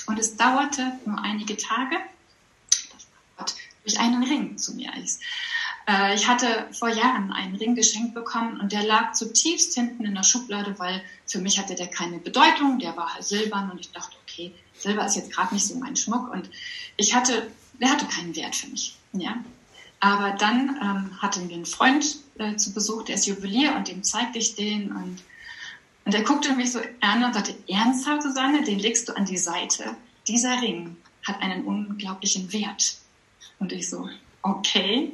Und 0.07 0.19
es 0.19 0.37
dauerte 0.37 0.93
nur 1.05 1.21
einige 1.21 1.57
Tage, 1.57 1.97
dass 2.93 3.07
Gott 3.37 3.55
durch 3.83 3.99
einen 3.99 4.23
Ring 4.23 4.57
zu 4.57 4.75
mir 4.75 4.93
ist. 5.03 5.21
Äh, 5.89 6.15
ich 6.15 6.27
hatte 6.29 6.67
vor 6.73 6.89
Jahren 6.89 7.33
einen 7.33 7.57
Ring 7.57 7.75
geschenkt 7.75 8.15
bekommen 8.15 8.61
und 8.61 8.73
der 8.73 8.83
lag 8.83 9.13
zutiefst 9.13 9.75
hinten 9.75 10.05
in 10.05 10.15
der 10.15 10.25
Schublade, 10.25 10.79
weil 10.79 11.03
für 11.27 11.39
mich 11.39 11.59
hatte 11.59 11.75
der 11.75 11.89
keine 11.89 12.19
Bedeutung, 12.19 12.79
der 12.79 12.97
war 12.97 13.15
halt 13.15 13.25
silbern 13.25 13.71
und 13.71 13.81
ich 13.81 13.93
dachte, 13.93 14.17
okay, 14.23 14.53
Silber 14.79 15.07
ist 15.07 15.17
jetzt 15.17 15.33
gerade 15.33 15.55
nicht 15.55 15.67
so 15.67 15.79
mein 15.79 15.97
Schmuck 15.97 16.31
und 16.31 16.51
ich 16.97 17.15
hatte, 17.15 17.51
der 17.81 17.91
hatte 17.91 18.07
keinen 18.07 18.35
Wert 18.37 18.55
für 18.55 18.69
mich. 18.69 18.97
Ja? 19.13 19.37
Aber 20.01 20.33
dann 20.33 20.77
ähm, 20.83 21.23
hatten 21.23 21.49
wir 21.49 21.57
einen 21.57 21.67
Freund 21.67 22.05
äh, 22.39 22.57
zu 22.57 22.75
Besuch, 22.75 23.05
der 23.05 23.15
ist 23.15 23.27
Juwelier 23.27 23.75
und 23.77 23.89
dem 23.89 24.03
zeigte 24.03 24.39
ich 24.39 24.55
den 24.55 24.93
und, 24.93 25.23
und 26.05 26.15
er 26.15 26.23
guckte 26.23 26.55
mich 26.55 26.73
so 26.73 26.81
an 27.01 27.25
und 27.25 27.35
sagte, 27.35 27.55
ernsthaft, 27.69 28.23
Susanne, 28.23 28.63
den 28.63 28.79
legst 28.79 29.09
du 29.09 29.17
an 29.17 29.25
die 29.25 29.39
Seite. 29.39 29.97
Dieser 30.29 30.61
Ring 30.61 30.97
hat 31.27 31.41
einen 31.41 31.65
unglaublichen 31.65 32.53
Wert. 32.53 32.99
Und 33.59 33.73
ich 33.73 33.89
so, 33.89 34.09
okay. 34.43 35.13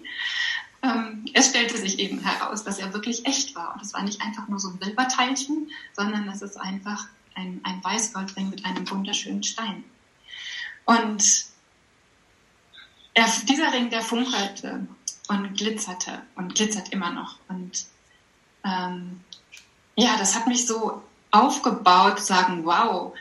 Ähm, 0.83 1.25
es 1.33 1.49
stellte 1.49 1.77
sich 1.79 1.99
eben 1.99 2.21
heraus, 2.21 2.65
dass 2.65 2.79
er 2.79 2.93
wirklich 2.93 3.25
echt 3.27 3.55
war. 3.55 3.75
Und 3.75 3.83
es 3.83 3.95
war 3.95 4.03
nicht 4.03 4.21
einfach 4.21 4.49
nur 4.49 4.59
so 4.59 4.69
ein 4.69 4.79
Silberteilchen, 4.83 5.71
sondern 5.93 6.29
es 6.29 6.43
ist 6.43 6.57
einfach 6.57 7.07
ein, 7.35 7.61
ein 7.65 7.83
Weißgoldring 7.83 8.51
mit 8.51 8.65
einem 8.65 8.89
wunderschönen 8.91 9.43
Stein. 9.43 9.85
Und 10.85 11.47
er, 13.15 13.27
dieser 13.49 13.73
Ring, 13.73 13.91
der 13.91 14.03
funkelte 14.03 14.87
und 15.29 15.57
glitzerte 15.57 16.23
und 16.35 16.55
glitzert 16.55 16.89
immer 16.91 17.11
noch. 17.11 17.37
Und 17.49 17.87
ähm, 18.65 19.21
ja, 19.97 20.17
das 20.17 20.35
hat 20.35 20.47
mich 20.47 20.67
so 20.67 21.03
aufgebaut, 21.31 22.21
sagen, 22.21 22.65
wow, 22.65 23.15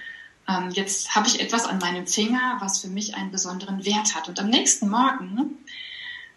ähm, 0.48 0.70
jetzt 0.72 1.16
habe 1.16 1.28
ich 1.28 1.40
etwas 1.40 1.66
an 1.66 1.80
meinem 1.80 2.08
Finger, 2.08 2.58
was 2.60 2.80
für 2.80 2.88
mich 2.88 3.16
einen 3.16 3.32
besonderen 3.32 3.86
Wert 3.86 4.16
hat. 4.16 4.28
Und 4.30 4.40
am 4.40 4.50
nächsten 4.50 4.90
Morgen 4.90 5.58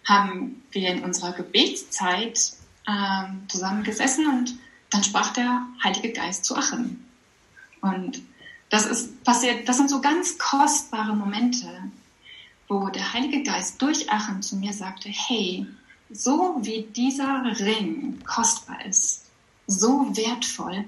haben 0.07 0.63
wir 0.71 0.91
in 0.91 1.05
unserer 1.05 1.33
Gebetszeit 1.33 2.53
ähm, 2.87 3.43
zusammengesessen 3.49 4.27
und 4.27 4.55
dann 4.91 5.03
sprach 5.03 5.33
der 5.33 5.67
Heilige 5.83 6.13
Geist 6.13 6.45
zu 6.45 6.57
Achim. 6.57 7.05
Und 7.81 8.23
das 8.71 8.87
ist 8.87 9.25
passiert, 9.25 9.69
das 9.69 9.77
sind 9.77 9.91
so 9.91 10.01
ganz 10.01 10.39
kostbare 10.39 11.15
Momente, 11.15 11.69
wo 12.69 12.89
der 12.89 13.13
Heilige 13.13 13.43
Geist 13.43 13.81
durch 13.81 14.11
Achim 14.11 14.43
zu 14.43 14.57
mir 14.57 14.73
sagte, 14.73 15.09
hey, 15.09 15.67
so 16.11 16.59
wie 16.61 16.83
dieser 16.83 17.45
Ring 17.59 18.21
kostbar 18.25 18.85
ist, 18.85 19.27
so 19.67 20.17
wertvoll 20.17 20.85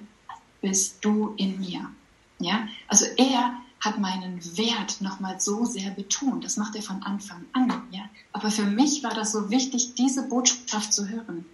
bist 0.61 1.05
du 1.05 1.35
in 1.37 1.59
mir. 1.61 1.91
Ja, 2.39 2.69
also 2.89 3.07
er 3.17 3.55
hat 3.87 3.99
meinen 3.99 4.41
Wert 4.57 5.01
nochmal 5.01 5.41
so 5.41 5.65
sehr 5.65 5.91
betont. 5.91 6.45
Das 6.45 6.57
macht 6.57 6.75
er 6.75 6.83
von 6.83 7.03
Anfang 7.03 7.45
an. 7.53 7.83
Ja, 7.91 8.03
aber 8.33 8.51
für 8.51 8.65
mich 8.65 9.03
war 9.03 9.15
das 9.15 9.33
so 9.33 9.51
wichtig, 9.51 9.95
diese 9.95 10.25
Botschaft 10.25 10.93
zu 10.93 11.09
hören. 11.09 11.47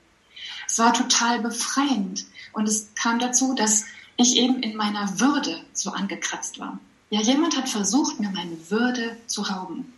Es 0.67 0.79
war 0.79 0.93
total 0.93 1.41
befreiend 1.41 2.25
und 2.53 2.67
es 2.67 2.89
kam 2.95 3.19
dazu, 3.19 3.55
dass 3.55 3.85
ich 4.17 4.37
eben 4.37 4.63
in 4.63 4.77
meiner 4.77 5.21
Würde 5.21 5.63
so 5.73 5.91
angekratzt 5.91 6.59
war. 6.59 6.79
Ja, 7.11 7.21
jemand 7.21 7.57
hat 7.57 7.69
versucht, 7.69 8.19
mir 8.19 8.31
meine 8.31 8.57
Würde 8.71 9.17
zu 9.27 9.43
rauben. 9.43 9.93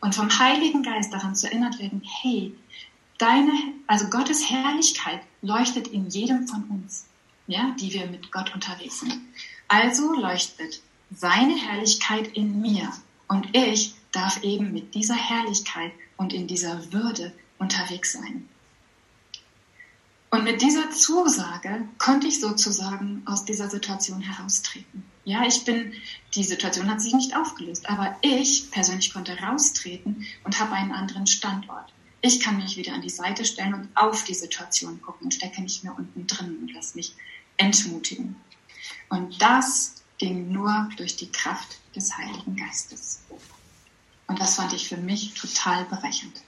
Und 0.00 0.14
vom 0.14 0.38
Heiligen 0.38 0.82
Geist 0.82 1.12
daran 1.12 1.34
zu 1.34 1.46
erinnert 1.46 1.78
werden, 1.78 2.02
hey, 2.04 2.54
deine, 3.18 3.52
also 3.86 4.08
Gottes 4.08 4.50
Herrlichkeit 4.50 5.20
leuchtet 5.42 5.88
in 5.88 6.08
jedem 6.08 6.46
von 6.46 6.64
uns, 6.64 7.06
ja, 7.46 7.74
die 7.80 7.92
wir 7.92 8.06
mit 8.06 8.30
Gott 8.32 8.54
unterwegs 8.54 9.00
sind. 9.00 9.20
Also 9.68 10.12
leuchtet 10.14 10.82
seine 11.10 11.56
Herrlichkeit 11.56 12.28
in 12.36 12.60
mir 12.60 12.92
und 13.28 13.54
ich 13.56 13.94
darf 14.12 14.42
eben 14.42 14.72
mit 14.72 14.94
dieser 14.94 15.14
Herrlichkeit 15.14 15.92
und 16.16 16.32
in 16.32 16.46
dieser 16.46 16.92
Würde 16.92 17.32
unterwegs 17.58 18.12
sein. 18.12 18.48
Und 20.30 20.44
mit 20.44 20.62
dieser 20.62 20.90
Zusage 20.90 21.88
konnte 21.98 22.28
ich 22.28 22.40
sozusagen 22.40 23.22
aus 23.26 23.44
dieser 23.44 23.68
Situation 23.68 24.20
heraustreten. 24.20 25.04
Ja, 25.24 25.44
ich 25.46 25.64
bin, 25.64 25.92
die 26.34 26.44
Situation 26.44 26.88
hat 26.88 27.00
sich 27.00 27.12
nicht 27.12 27.36
aufgelöst, 27.36 27.88
aber 27.90 28.16
ich 28.22 28.70
persönlich 28.70 29.12
konnte 29.12 29.36
raustreten 29.38 30.24
und 30.44 30.60
habe 30.60 30.72
einen 30.72 30.92
anderen 30.92 31.26
Standort. 31.26 31.92
Ich 32.22 32.40
kann 32.40 32.58
mich 32.58 32.76
wieder 32.76 32.94
an 32.94 33.02
die 33.02 33.10
Seite 33.10 33.44
stellen 33.44 33.74
und 33.74 33.88
auf 33.94 34.24
die 34.24 34.34
Situation 34.34 35.00
gucken 35.02 35.26
und 35.26 35.34
stecke 35.34 35.62
nicht 35.62 35.82
mehr 35.82 35.96
unten 35.96 36.26
drin 36.26 36.58
und 36.60 36.72
lasse 36.72 36.96
mich 36.96 37.14
entmutigen. 37.56 38.36
Und 39.08 39.42
das 39.42 39.99
ging 40.20 40.52
nur 40.52 40.88
durch 40.98 41.16
die 41.16 41.32
Kraft 41.32 41.78
des 41.96 42.16
Heiligen 42.16 42.54
Geistes. 42.54 43.20
Und 44.28 44.38
das 44.38 44.56
fand 44.56 44.72
ich 44.74 44.86
für 44.86 44.98
mich 44.98 45.34
total 45.34 45.86
bereichernd. 45.86 46.42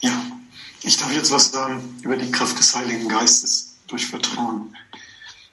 Ja, 0.00 0.12
ich 0.82 0.96
darf 0.98 1.12
jetzt 1.12 1.32
was 1.32 1.50
sagen 1.50 1.98
über 2.02 2.16
die 2.16 2.30
Kraft 2.30 2.58
des 2.58 2.76
Heiligen 2.76 3.08
Geistes 3.08 3.78
durch 3.88 4.06
Vertrauen. 4.06 4.76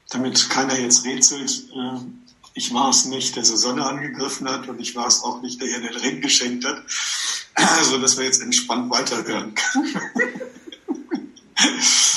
Damit 0.10 0.50
keiner 0.50 0.77
jetzt 0.77 1.06
rätselt, 1.06 1.70
äh, 1.74 2.00
ich 2.54 2.74
war 2.74 2.89
es 2.89 3.06
nicht, 3.06 3.36
der 3.36 3.46
Susanne 3.46 3.86
angegriffen 3.86 4.48
hat 4.50 4.68
und 4.68 4.80
ich 4.80 4.96
war 4.96 5.08
es 5.08 5.24
auch 5.24 5.42
nicht, 5.42 5.62
der 5.62 5.70
ihr 5.70 5.82
den 5.82 5.96
Ring 5.96 6.22
geschenkt 6.22 6.65
hat. 6.65 6.84
Also, 7.56 7.98
dass 8.00 8.18
wir 8.18 8.25
jetzt 8.25 8.42
entspannt 8.42 8.92
weiterhören 8.92 9.56
können. 9.56 10.42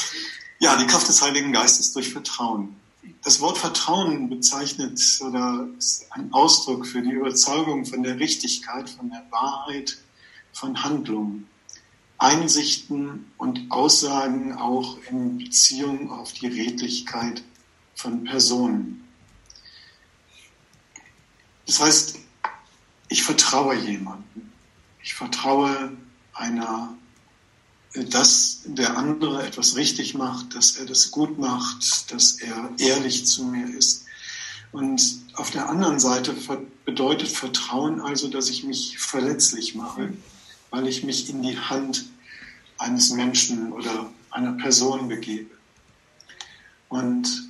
ja, 0.59 0.77
die 0.77 0.87
Kraft 0.87 1.09
des 1.09 1.23
Heiligen 1.23 1.53
Geistes 1.53 1.93
durch 1.93 2.13
Vertrauen. 2.13 2.77
Das 3.23 3.41
Wort 3.41 3.59
Vertrauen 3.59 4.29
bezeichnet 4.29 5.01
oder 5.21 5.69
ist 5.79 6.07
ein 6.11 6.33
Ausdruck 6.33 6.87
für 6.87 7.03
die 7.03 7.13
Überzeugung 7.13 7.85
von 7.85 8.03
der 8.03 8.19
Richtigkeit, 8.19 8.91
von 8.91 9.11
der 9.11 9.25
Wahrheit, 9.31 9.99
von 10.53 10.83
Handlungen. 10.83 11.49
Einsichten 12.19 13.31
und 13.39 13.71
Aussagen 13.71 14.53
auch 14.53 14.99
in 15.09 15.39
Beziehung 15.39 16.11
auf 16.11 16.33
die 16.33 16.49
Redlichkeit 16.49 17.45
von 17.95 18.25
Personen. 18.25 19.05
Das 21.67 21.81
heißt, 21.81 22.19
ich 23.09 23.23
vertraue 23.23 23.77
jemandem. 23.77 24.51
Ich 25.03 25.15
vertraue 25.15 25.93
einer, 26.35 26.95
dass 28.05 28.61
der 28.65 28.97
andere 28.97 29.47
etwas 29.47 29.77
richtig 29.77 30.15
macht, 30.15 30.55
dass 30.55 30.77
er 30.77 30.87
das 30.87 31.11
gut 31.11 31.39
macht, 31.39 32.13
dass 32.13 32.41
er 32.41 32.71
ehrlich 32.79 33.27
zu 33.27 33.45
mir 33.45 33.69
ist. 33.77 34.05
Und 34.73 35.21
auf 35.35 35.51
der 35.51 35.69
anderen 35.69 35.99
Seite 35.99 36.35
bedeutet 36.85 37.29
Vertrauen 37.29 38.01
also, 38.01 38.29
dass 38.29 38.51
ich 38.51 38.65
mich 38.65 38.99
verletzlich 38.99 39.75
mache 39.75 40.13
weil 40.71 40.87
ich 40.87 41.05
mich 41.05 41.29
in 41.29 41.43
die 41.43 41.59
Hand 41.59 42.07
eines 42.79 43.11
Menschen 43.11 43.73
oder 43.73 44.11
einer 44.31 44.53
Person 44.53 45.09
begebe. 45.09 45.51
Und 46.89 47.49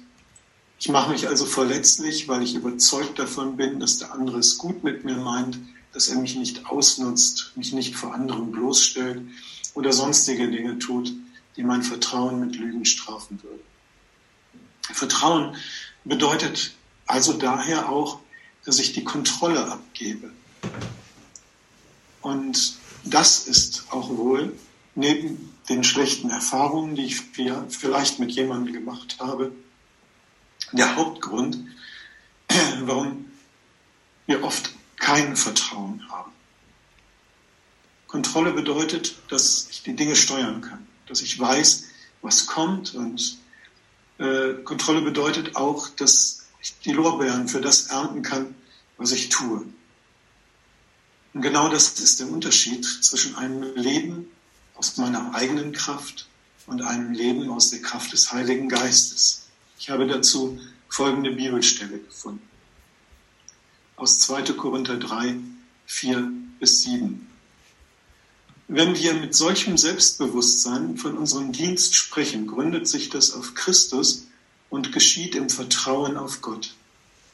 ich 0.78 0.88
mache 0.88 1.10
mich 1.10 1.28
also 1.28 1.44
verletzlich, 1.44 2.28
weil 2.28 2.42
ich 2.42 2.54
überzeugt 2.54 3.18
davon 3.18 3.56
bin, 3.56 3.80
dass 3.80 3.98
der 3.98 4.12
andere 4.12 4.38
es 4.38 4.58
gut 4.58 4.84
mit 4.84 5.04
mir 5.04 5.16
meint, 5.16 5.58
dass 5.92 6.08
er 6.08 6.18
mich 6.18 6.36
nicht 6.36 6.66
ausnutzt, 6.66 7.52
mich 7.56 7.72
nicht 7.72 7.96
vor 7.96 8.14
anderen 8.14 8.52
bloßstellt 8.52 9.22
oder 9.74 9.92
sonstige 9.92 10.50
Dinge 10.50 10.78
tut, 10.78 11.12
die 11.56 11.62
mein 11.62 11.82
Vertrauen 11.82 12.40
mit 12.40 12.56
Lügen 12.56 12.84
strafen 12.84 13.42
würden. 13.42 13.62
Vertrauen 14.82 15.56
bedeutet 16.04 16.72
also 17.06 17.32
daher 17.34 17.88
auch, 17.88 18.20
dass 18.64 18.78
ich 18.78 18.92
die 18.92 19.04
Kontrolle 19.04 19.70
abgebe. 19.70 20.30
Und 22.20 22.76
das 23.04 23.46
ist 23.46 23.86
auch 23.90 24.10
wohl 24.10 24.56
neben 24.94 25.54
den 25.68 25.84
schlechten 25.84 26.30
Erfahrungen, 26.30 26.94
die 26.94 27.04
ich 27.04 27.20
vielleicht 27.68 28.18
mit 28.18 28.30
jemandem 28.32 28.72
gemacht 28.72 29.16
habe, 29.20 29.52
der 30.72 30.96
Hauptgrund, 30.96 31.58
warum 32.80 33.26
wir 34.26 34.42
oft 34.44 34.70
kein 34.96 35.36
Vertrauen 35.36 36.02
haben. 36.10 36.32
Kontrolle 38.08 38.52
bedeutet, 38.52 39.16
dass 39.28 39.68
ich 39.70 39.82
die 39.82 39.94
Dinge 39.94 40.16
steuern 40.16 40.62
kann, 40.62 40.86
dass 41.06 41.20
ich 41.20 41.38
weiß, 41.38 41.84
was 42.22 42.46
kommt 42.46 42.94
und 42.94 43.38
äh, 44.18 44.54
Kontrolle 44.64 45.02
bedeutet 45.02 45.54
auch, 45.56 45.88
dass 45.90 46.46
ich 46.60 46.78
die 46.80 46.92
Lorbeeren 46.92 47.48
für 47.48 47.60
das 47.60 47.86
ernten 47.88 48.22
kann, 48.22 48.54
was 48.96 49.12
ich 49.12 49.28
tue. 49.28 49.64
Und 51.34 51.42
genau 51.42 51.68
das 51.68 52.00
ist 52.00 52.18
der 52.18 52.28
Unterschied 52.28 52.84
zwischen 52.84 53.36
einem 53.36 53.76
Leben 53.76 54.26
aus 54.74 54.96
meiner 54.96 55.34
eigenen 55.34 55.72
Kraft 55.72 56.26
und 56.66 56.82
einem 56.82 57.12
Leben 57.12 57.48
aus 57.50 57.70
der 57.70 57.82
Kraft 57.82 58.12
des 58.12 58.32
Heiligen 58.32 58.68
Geistes. 58.68 59.46
Ich 59.78 59.90
habe 59.90 60.06
dazu 60.06 60.58
folgende 60.88 61.30
Bibelstelle 61.32 61.98
gefunden. 61.98 62.42
Aus 63.96 64.20
2. 64.20 64.54
Korinther 64.54 64.96
3, 64.96 65.36
4 65.86 66.32
bis 66.58 66.82
7. 66.82 67.27
Wenn 68.70 68.94
wir 68.94 69.14
mit 69.14 69.34
solchem 69.34 69.78
Selbstbewusstsein 69.78 70.98
von 70.98 71.16
unserem 71.16 71.52
Dienst 71.52 71.94
sprechen, 71.94 72.46
gründet 72.46 72.86
sich 72.86 73.08
das 73.08 73.32
auf 73.32 73.54
Christus 73.54 74.26
und 74.68 74.92
geschieht 74.92 75.34
im 75.34 75.48
Vertrauen 75.48 76.18
auf 76.18 76.42
Gott. 76.42 76.74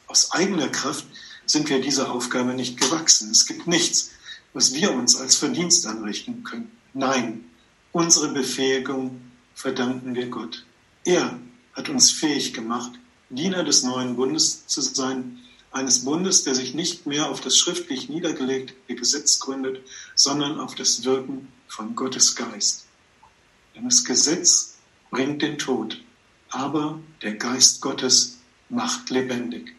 Aus 0.07 0.31
eigener 0.31 0.69
Kraft 0.69 1.05
sind 1.45 1.67
wir 1.69 1.81
dieser 1.81 2.09
Aufgabe 2.09 2.53
nicht 2.53 2.79
gewachsen. 2.79 3.31
Es 3.31 3.45
gibt 3.45 3.67
nichts, 3.67 4.11
was 4.53 4.73
wir 4.73 4.93
uns 4.93 5.17
als 5.17 5.35
Verdienst 5.35 5.85
anrichten 5.87 6.45
können. 6.45 6.71
Nein, 6.93 7.43
unsere 7.91 8.29
Befähigung 8.29 9.19
verdanken 9.53 10.15
wir 10.15 10.27
Gott. 10.27 10.63
Er 11.03 11.37
hat 11.73 11.89
uns 11.89 12.11
fähig 12.11 12.53
gemacht, 12.53 12.93
Diener 13.29 13.65
des 13.65 13.83
neuen 13.83 14.15
Bundes 14.15 14.65
zu 14.67 14.79
sein, 14.79 15.39
eines 15.75 16.05
Bundes, 16.05 16.43
der 16.45 16.55
sich 16.55 16.73
nicht 16.73 17.05
mehr 17.05 17.29
auf 17.29 17.41
das 17.41 17.57
schriftlich 17.57 18.07
niedergelegte 18.07 18.95
Gesetz 18.95 19.39
gründet, 19.39 19.85
sondern 20.15 20.57
auf 20.57 20.73
das 20.73 21.03
Wirken 21.03 21.51
von 21.67 21.97
Gottes 21.97 22.35
Geist. 22.37 22.85
Denn 23.75 23.83
das 23.83 24.05
Gesetz 24.05 24.77
bringt 25.11 25.41
den 25.41 25.57
Tod, 25.57 26.01
aber 26.49 26.99
der 27.21 27.33
Geist 27.33 27.81
Gottes 27.81 28.37
macht 28.69 29.09
lebendig. 29.09 29.75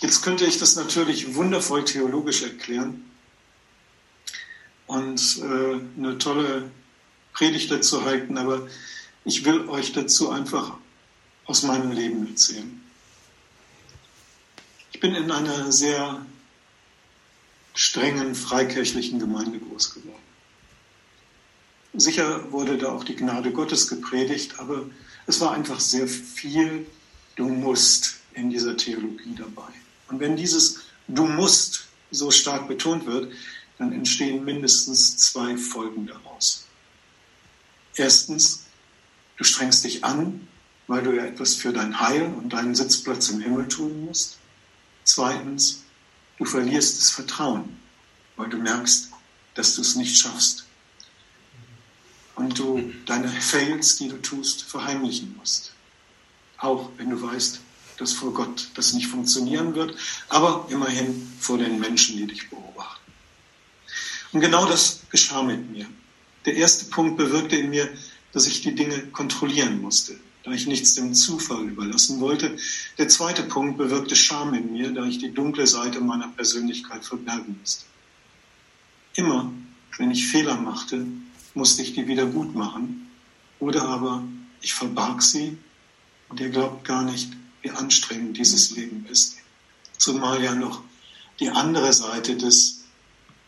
Jetzt 0.00 0.22
könnte 0.22 0.46
ich 0.46 0.58
das 0.58 0.76
natürlich 0.76 1.34
wundervoll 1.34 1.84
theologisch 1.84 2.42
erklären 2.42 3.04
und 4.86 5.38
äh, 5.42 5.80
eine 5.98 6.16
tolle 6.16 6.70
Predigt 7.34 7.70
dazu 7.70 8.06
halten, 8.06 8.38
aber 8.38 8.68
ich 9.28 9.44
will 9.44 9.68
euch 9.68 9.92
dazu 9.92 10.30
einfach 10.30 10.76
aus 11.44 11.62
meinem 11.62 11.92
Leben 11.92 12.26
erzählen. 12.26 12.82
Ich 14.92 15.00
bin 15.00 15.14
in 15.14 15.30
einer 15.30 15.70
sehr 15.70 16.24
strengen 17.74 18.34
freikirchlichen 18.34 19.18
Gemeinde 19.18 19.58
groß 19.58 19.94
geworden. 19.94 20.22
Sicher 21.92 22.50
wurde 22.52 22.78
da 22.78 22.90
auch 22.90 23.04
die 23.04 23.16
Gnade 23.16 23.52
Gottes 23.52 23.88
gepredigt, 23.88 24.58
aber 24.58 24.86
es 25.26 25.40
war 25.40 25.52
einfach 25.52 25.80
sehr 25.80 26.08
viel 26.08 26.86
Du 27.36 27.48
musst 27.48 28.16
in 28.34 28.50
dieser 28.50 28.76
Theologie 28.76 29.34
dabei. 29.36 29.68
Und 30.08 30.20
wenn 30.20 30.36
dieses 30.36 30.80
Du 31.06 31.26
musst 31.26 31.86
so 32.10 32.30
stark 32.30 32.66
betont 32.66 33.06
wird, 33.06 33.32
dann 33.78 33.92
entstehen 33.92 34.44
mindestens 34.44 35.18
zwei 35.18 35.56
Folgen 35.56 36.06
daraus. 36.06 36.64
Erstens, 37.94 38.64
du 39.38 39.44
strengst 39.44 39.84
dich 39.84 40.04
an, 40.04 40.46
weil 40.86 41.02
du 41.02 41.14
ja 41.14 41.24
etwas 41.24 41.54
für 41.54 41.72
dein 41.72 42.00
Heil 42.00 42.22
und 42.22 42.52
deinen 42.52 42.74
Sitzplatz 42.74 43.30
im 43.30 43.40
Himmel 43.40 43.68
tun 43.68 44.04
musst. 44.06 44.38
Zweitens, 45.04 45.84
du 46.38 46.44
verlierst 46.44 47.00
das 47.00 47.10
Vertrauen, 47.10 47.78
weil 48.36 48.48
du 48.48 48.58
merkst, 48.58 49.10
dass 49.54 49.74
du 49.74 49.82
es 49.82 49.96
nicht 49.96 50.18
schaffst. 50.18 50.66
Und 52.34 52.58
du 52.58 52.92
deine 53.06 53.28
Fails, 53.28 53.96
die 53.96 54.08
du 54.08 54.20
tust, 54.20 54.62
verheimlichen 54.62 55.36
musst. 55.36 55.72
Auch 56.58 56.90
wenn 56.96 57.10
du 57.10 57.20
weißt, 57.20 57.60
dass 57.98 58.12
vor 58.12 58.32
Gott 58.32 58.70
das 58.74 58.92
nicht 58.92 59.08
funktionieren 59.08 59.74
wird, 59.74 59.96
aber 60.28 60.66
immerhin 60.70 61.30
vor 61.40 61.58
den 61.58 61.80
Menschen, 61.80 62.16
die 62.16 62.26
dich 62.26 62.48
beobachten. 62.48 63.12
Und 64.32 64.40
genau 64.40 64.66
das 64.66 65.00
geschah 65.10 65.42
mit 65.42 65.70
mir. 65.70 65.86
Der 66.44 66.54
erste 66.54 66.86
Punkt 66.86 67.16
bewirkte 67.16 67.56
in 67.56 67.70
mir, 67.70 67.88
dass 68.32 68.46
ich 68.46 68.60
die 68.62 68.74
Dinge 68.74 68.98
kontrollieren 69.08 69.80
musste, 69.80 70.18
da 70.44 70.52
ich 70.52 70.66
nichts 70.66 70.94
dem 70.94 71.14
Zufall 71.14 71.64
überlassen 71.68 72.20
wollte. 72.20 72.56
Der 72.98 73.08
zweite 73.08 73.42
Punkt 73.42 73.78
bewirkte 73.78 74.16
Scham 74.16 74.54
in 74.54 74.72
mir, 74.72 74.90
da 74.92 75.04
ich 75.04 75.18
die 75.18 75.32
dunkle 75.32 75.66
Seite 75.66 76.00
meiner 76.00 76.28
Persönlichkeit 76.28 77.04
verbergen 77.04 77.58
musste. 77.60 77.84
Immer, 79.14 79.52
wenn 79.96 80.10
ich 80.10 80.26
Fehler 80.26 80.60
machte, 80.60 81.06
musste 81.54 81.82
ich 81.82 81.94
die 81.94 82.06
wieder 82.06 82.26
gut 82.26 82.54
machen, 82.54 83.08
oder 83.58 83.88
aber 83.88 84.22
ich 84.60 84.74
verbarg 84.74 85.22
sie 85.22 85.56
und 86.28 86.40
ihr 86.40 86.50
glaubt 86.50 86.84
gar 86.84 87.02
nicht, 87.02 87.32
wie 87.62 87.70
anstrengend 87.70 88.36
dieses 88.36 88.70
Leben 88.70 89.06
ist. 89.10 89.36
Zumal 89.96 90.42
ja 90.42 90.54
noch 90.54 90.82
die 91.40 91.50
andere 91.50 91.92
Seite 91.92 92.36
des 92.36 92.84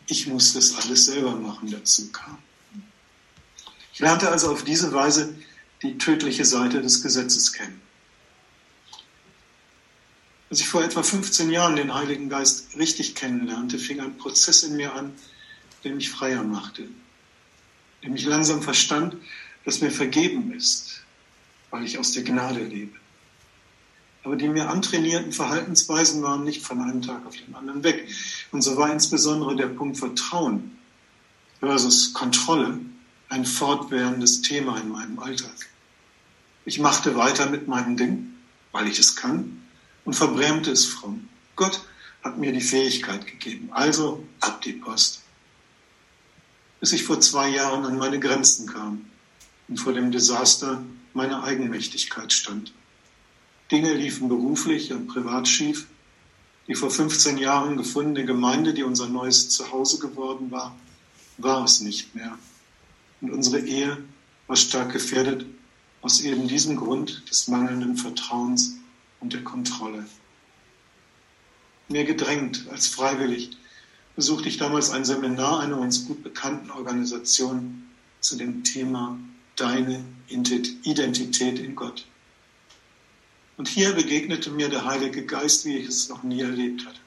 Ich 0.07 0.27
muss 0.27 0.53
das 0.53 0.75
alles 0.75 1.05
selber 1.05 1.35
machen 1.35 1.71
dazu 1.71 2.11
kam. 2.11 2.37
Ich 3.93 3.99
lernte 3.99 4.29
also 4.29 4.51
auf 4.51 4.63
diese 4.63 4.93
Weise 4.93 5.35
die 5.81 5.97
tödliche 5.97 6.45
Seite 6.45 6.81
des 6.81 7.01
Gesetzes 7.01 7.53
kennen. 7.53 7.81
Als 10.49 10.59
ich 10.59 10.67
vor 10.67 10.83
etwa 10.83 11.01
15 11.01 11.49
Jahren 11.49 11.75
den 11.75 11.93
Heiligen 11.93 12.29
Geist 12.29 12.75
richtig 12.77 13.15
kennenlernte, 13.15 13.79
fing 13.79 14.01
ein 14.01 14.17
Prozess 14.17 14.63
in 14.63 14.75
mir 14.75 14.93
an, 14.93 15.13
der 15.83 15.95
mich 15.95 16.09
freier 16.09 16.43
machte, 16.43 16.87
der 18.03 18.09
mich 18.09 18.25
langsam 18.25 18.61
verstand, 18.61 19.15
dass 19.65 19.81
mir 19.81 19.91
vergeben 19.91 20.53
ist, 20.53 21.03
weil 21.69 21.85
ich 21.85 21.97
aus 21.97 22.11
der 22.11 22.23
Gnade 22.23 22.63
lebe. 22.63 22.97
Aber 24.23 24.35
die 24.35 24.47
mir 24.47 24.69
antrainierten 24.69 25.31
Verhaltensweisen 25.31 26.21
waren 26.21 26.43
nicht 26.43 26.61
von 26.61 26.79
einem 26.81 27.01
Tag 27.01 27.25
auf 27.25 27.35
den 27.35 27.55
anderen 27.55 27.83
weg. 27.83 28.07
Und 28.51 28.61
so 28.61 28.77
war 28.77 28.91
insbesondere 28.91 29.55
der 29.55 29.67
Punkt 29.67 29.97
Vertrauen 29.97 30.77
versus 31.59 32.13
Kontrolle 32.13 32.79
ein 33.31 33.45
fortwährendes 33.45 34.41
Thema 34.41 34.77
in 34.77 34.89
meinem 34.89 35.17
Alltag. 35.19 35.69
Ich 36.65 36.79
machte 36.79 37.15
weiter 37.15 37.49
mit 37.49 37.67
meinem 37.67 37.95
Ding, 37.95 38.33
weil 38.73 38.87
ich 38.87 38.99
es 38.99 39.15
kann, 39.15 39.63
und 40.03 40.15
verbrämte 40.15 40.71
es 40.71 40.85
fromm. 40.85 41.29
Gott 41.55 41.81
hat 42.23 42.37
mir 42.37 42.51
die 42.51 42.61
Fähigkeit 42.61 43.25
gegeben, 43.25 43.69
also 43.71 44.23
ab 44.41 44.61
die 44.61 44.73
Post. 44.73 45.21
Bis 46.81 46.91
ich 46.91 47.03
vor 47.03 47.21
zwei 47.21 47.49
Jahren 47.49 47.85
an 47.85 47.97
meine 47.97 48.19
Grenzen 48.19 48.67
kam 48.67 49.05
und 49.69 49.77
vor 49.77 49.93
dem 49.93 50.11
Desaster 50.11 50.83
meiner 51.13 51.43
Eigenmächtigkeit 51.43 52.33
stand. 52.33 52.73
Dinge 53.71 53.93
liefen 53.93 54.27
beruflich 54.27 54.91
und 54.91 55.07
privat 55.07 55.47
schief. 55.47 55.87
Die 56.67 56.75
vor 56.75 56.91
15 56.91 57.37
Jahren 57.37 57.77
gefundene 57.77 58.25
Gemeinde, 58.25 58.73
die 58.73 58.83
unser 58.83 59.07
neues 59.07 59.49
Zuhause 59.49 59.99
geworden 59.99 60.51
war, 60.51 60.75
war 61.37 61.63
es 61.63 61.79
nicht 61.79 62.13
mehr. 62.13 62.37
Und 63.21 63.31
unsere 63.31 63.59
Ehe 63.59 63.97
war 64.47 64.55
stark 64.55 64.91
gefährdet 64.91 65.45
aus 66.01 66.21
eben 66.21 66.47
diesem 66.47 66.75
Grund 66.75 67.29
des 67.29 67.47
mangelnden 67.47 67.95
Vertrauens 67.95 68.77
und 69.19 69.33
der 69.33 69.43
Kontrolle. 69.43 70.05
Mehr 71.87 72.05
gedrängt 72.05 72.65
als 72.71 72.87
freiwillig 72.87 73.51
besuchte 74.15 74.49
ich 74.49 74.57
damals 74.57 74.89
ein 74.89 75.05
Seminar 75.05 75.59
einer 75.59 75.77
uns 75.77 76.05
gut 76.05 76.23
bekannten 76.23 76.71
Organisation 76.71 77.83
zu 78.19 78.35
dem 78.37 78.63
Thema 78.63 79.17
Deine 79.55 80.03
Identität 80.29 81.59
in 81.59 81.75
Gott. 81.75 82.05
Und 83.57 83.67
hier 83.67 83.93
begegnete 83.93 84.49
mir 84.49 84.69
der 84.69 84.85
Heilige 84.85 85.25
Geist, 85.25 85.65
wie 85.65 85.77
ich 85.77 85.87
es 85.87 86.09
noch 86.09 86.23
nie 86.23 86.41
erlebt 86.41 86.85
hatte. 86.85 86.99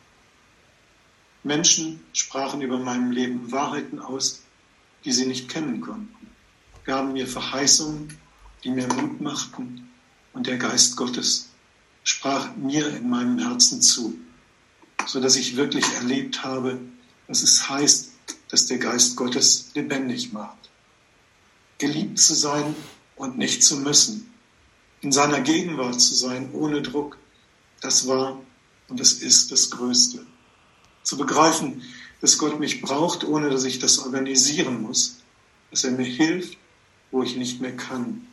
Menschen 1.42 2.00
sprachen 2.12 2.62
über 2.62 2.78
meinem 2.78 3.10
Leben 3.10 3.50
Wahrheiten 3.50 3.98
aus, 3.98 4.43
die 5.04 5.12
sie 5.12 5.26
nicht 5.26 5.48
kennen 5.48 5.80
konnten, 5.80 6.26
gaben 6.84 7.12
mir 7.12 7.26
Verheißungen, 7.26 8.18
die 8.62 8.70
mir 8.70 8.86
Mut 8.88 9.20
machten 9.20 9.88
und 10.32 10.46
der 10.46 10.56
Geist 10.56 10.96
Gottes 10.96 11.50
sprach 12.04 12.54
mir 12.56 12.88
in 12.94 13.08
meinem 13.08 13.38
Herzen 13.38 13.82
zu, 13.82 14.16
so 15.06 15.20
dass 15.20 15.36
ich 15.36 15.56
wirklich 15.56 15.84
erlebt 15.94 16.44
habe, 16.44 16.78
was 17.26 17.42
es 17.42 17.68
heißt, 17.68 18.12
dass 18.50 18.66
der 18.66 18.78
Geist 18.78 19.16
Gottes 19.16 19.70
lebendig 19.74 20.32
macht. 20.32 20.70
Geliebt 21.78 22.18
zu 22.18 22.34
sein 22.34 22.76
und 23.16 23.38
nicht 23.38 23.64
zu 23.64 23.78
müssen, 23.78 24.30
in 25.00 25.12
seiner 25.12 25.40
Gegenwart 25.40 26.00
zu 26.00 26.14
sein, 26.14 26.50
ohne 26.52 26.82
Druck, 26.82 27.18
das 27.80 28.06
war 28.06 28.40
und 28.88 29.00
das 29.00 29.14
ist 29.14 29.50
das 29.50 29.70
Größte. 29.70 30.24
Zu 31.02 31.16
begreifen, 31.16 31.82
dass 32.24 32.38
Gott 32.38 32.58
mich 32.58 32.80
braucht, 32.80 33.22
ohne 33.22 33.50
dass 33.50 33.64
ich 33.64 33.80
das 33.80 33.98
organisieren 33.98 34.80
muss, 34.80 35.16
dass 35.70 35.84
er 35.84 35.90
mir 35.90 36.06
hilft, 36.06 36.56
wo 37.10 37.22
ich 37.22 37.36
nicht 37.36 37.60
mehr 37.60 37.76
kann. 37.76 38.26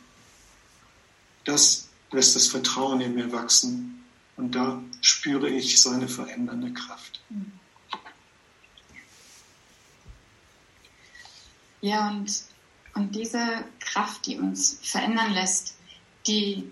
Das 1.44 1.88
lässt 2.10 2.34
das 2.34 2.46
Vertrauen 2.46 3.02
in 3.02 3.14
mir 3.14 3.30
wachsen 3.32 4.02
und 4.38 4.54
da 4.54 4.82
spüre 5.02 5.50
ich 5.50 5.82
seine 5.82 6.08
verändernde 6.08 6.72
Kraft. 6.72 7.20
Ja, 11.82 12.08
und, 12.08 12.44
und 12.94 13.14
diese 13.14 13.62
Kraft, 13.78 14.24
die 14.24 14.38
uns 14.38 14.78
verändern 14.82 15.34
lässt, 15.34 15.74
die, 16.26 16.64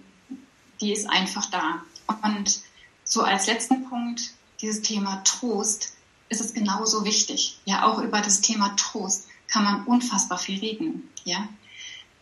die 0.80 0.94
ist 0.94 1.06
einfach 1.06 1.50
da. 1.50 1.84
Und 2.22 2.62
so 3.04 3.20
als 3.20 3.46
letzten 3.46 3.90
Punkt, 3.90 4.22
dieses 4.62 4.80
Thema 4.80 5.22
Trost, 5.24 5.92
ist 6.30 6.40
es 6.40 6.54
genauso 6.54 7.04
wichtig. 7.04 7.58
Ja, 7.66 7.84
auch 7.84 7.98
über 7.98 8.20
das 8.22 8.40
Thema 8.40 8.74
Trost 8.76 9.26
kann 9.48 9.64
man 9.64 9.84
unfassbar 9.84 10.38
viel 10.38 10.58
reden. 10.58 11.10
Ja, 11.24 11.46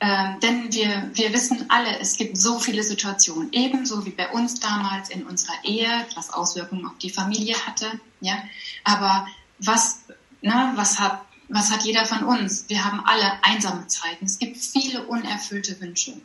ähm, 0.01 0.39
denn 0.41 0.73
wir, 0.73 1.11
wir 1.15 1.33
wissen 1.33 1.71
alle, 1.71 1.99
es 1.99 2.17
gibt 2.17 2.37
so 2.39 2.61
viele 2.61 2.85
Situationen, 2.85 3.49
ebenso 3.53 4.07
wie 4.07 4.11
bei 4.11 4.31
uns 4.31 4.61
damals 4.61 5.11
in 5.11 5.27
unserer 5.27 5.65
Ehe, 5.65 6.07
was 6.15 6.31
Auswirkungen 6.31 6.87
auf 6.87 6.99
die 6.99 7.11
Familie 7.11 7.57
hatte. 7.67 7.87
Ja? 8.21 8.41
Aber 8.85 9.27
was, 9.59 10.03
na, 10.41 10.73
was, 10.77 11.01
hat, 11.01 11.23
was 11.49 11.73
hat 11.73 11.83
jeder 11.83 12.07
von 12.07 12.23
uns? 12.23 12.67
Wir 12.69 12.85
haben 12.85 13.01
alle 13.05 13.43
einsame 13.43 13.89
Zeiten. 13.89 14.25
Es 14.25 14.39
gibt 14.39 14.57
viele 14.57 15.05
unerfüllte 15.07 15.81
Wünsche, 15.81 16.21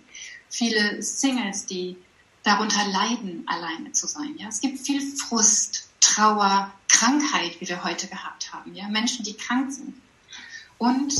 viele 0.49 1.01
Singles, 1.01 1.65
die 1.65 1.97
darunter 2.43 2.85
leiden, 2.85 3.43
alleine 3.47 3.91
zu 3.91 4.05
sein. 4.05 4.35
Ja? 4.37 4.49
Es 4.49 4.61
gibt 4.61 4.85
viel 4.85 5.01
Frust, 5.15 5.89
Trauer, 6.03 6.71
Krankheit, 6.89 7.59
wie 7.59 7.69
wir 7.69 7.83
heute 7.83 8.07
gehabt 8.07 8.53
haben. 8.53 8.75
Ja? 8.75 8.87
Menschen, 8.89 9.23
die 9.23 9.35
krank 9.35 9.71
sind. 9.71 9.95
Und 10.77 11.13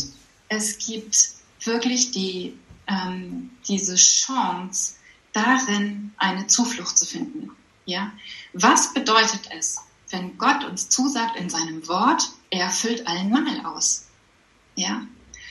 es 0.50 0.78
gibt 0.78 1.30
wirklich 1.62 2.12
die, 2.12 2.58
ähm, 2.88 3.52
diese 3.68 3.96
Chance, 3.96 4.96
darin 5.32 6.14
eine 6.18 6.48
Zuflucht 6.48 6.98
zu 6.98 7.06
finden. 7.06 7.52
Ja? 7.86 8.12
Was 8.52 8.94
bedeutet 8.94 9.50
es, 9.58 9.82
wenn 10.10 10.38
Gott 10.38 10.64
uns 10.66 10.90
zusagt 10.90 11.38
in 11.38 11.50
seinem 11.50 11.88
Wort, 11.88 12.30
er 12.50 12.70
füllt 12.70 13.08
allen 13.08 13.30
Mangel 13.30 13.66
aus? 13.66 14.08
Ja? 14.76 15.08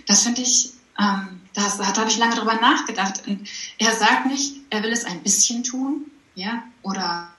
Das 0.07 0.23
finde 0.23 0.43
ich, 0.43 0.73
ähm, 0.99 1.41
das, 1.55 1.79
da 1.79 1.97
habe 1.97 2.11
ich 2.11 2.19
lange 2.19 2.37
drüber 2.37 2.55
nachgedacht. 2.55 3.27
Und 3.27 3.49
er 3.79 3.97
sagt 3.97 4.27
nicht, 4.27 4.57
er 4.69 4.83
will 4.83 4.93
es 4.93 5.07
ein 5.07 5.23
bisschen 5.23 5.65
tun, 5.65 6.11
ja, 6.35 6.63
oder 6.83 7.32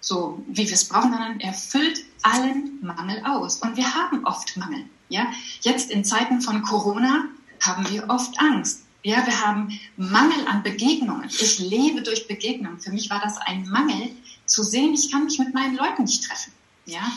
so, 0.00 0.42
wie 0.48 0.66
wir 0.66 0.74
es 0.74 0.88
brauchen, 0.88 1.12
sondern 1.12 1.40
er 1.40 1.52
füllt 1.52 2.04
allen 2.22 2.78
Mangel 2.82 3.24
aus. 3.24 3.56
Und 3.56 3.76
wir 3.76 3.94
haben 3.94 4.24
oft 4.24 4.56
Mangel. 4.56 4.84
Ja, 5.08 5.26
jetzt 5.62 5.90
in 5.90 6.04
Zeiten 6.04 6.40
von 6.40 6.62
Corona 6.62 7.24
haben 7.60 7.88
wir 7.90 8.08
oft 8.08 8.38
Angst. 8.40 8.84
Ja, 9.02 9.24
wir 9.26 9.46
haben 9.46 9.78
Mangel 9.96 10.46
an 10.48 10.62
Begegnungen. 10.62 11.28
Ich 11.28 11.58
lebe 11.58 12.02
durch 12.02 12.26
Begegnungen. 12.26 12.80
Für 12.80 12.90
mich 12.90 13.10
war 13.10 13.20
das 13.20 13.38
ein 13.38 13.68
Mangel, 13.68 14.10
zu 14.48 14.62
sehen, 14.62 14.94
ich 14.94 15.10
kann 15.12 15.24
mich 15.24 15.38
mit 15.38 15.54
meinen 15.54 15.76
Leuten 15.76 16.02
nicht 16.02 16.24
treffen. 16.24 16.52
Ja, 16.86 17.12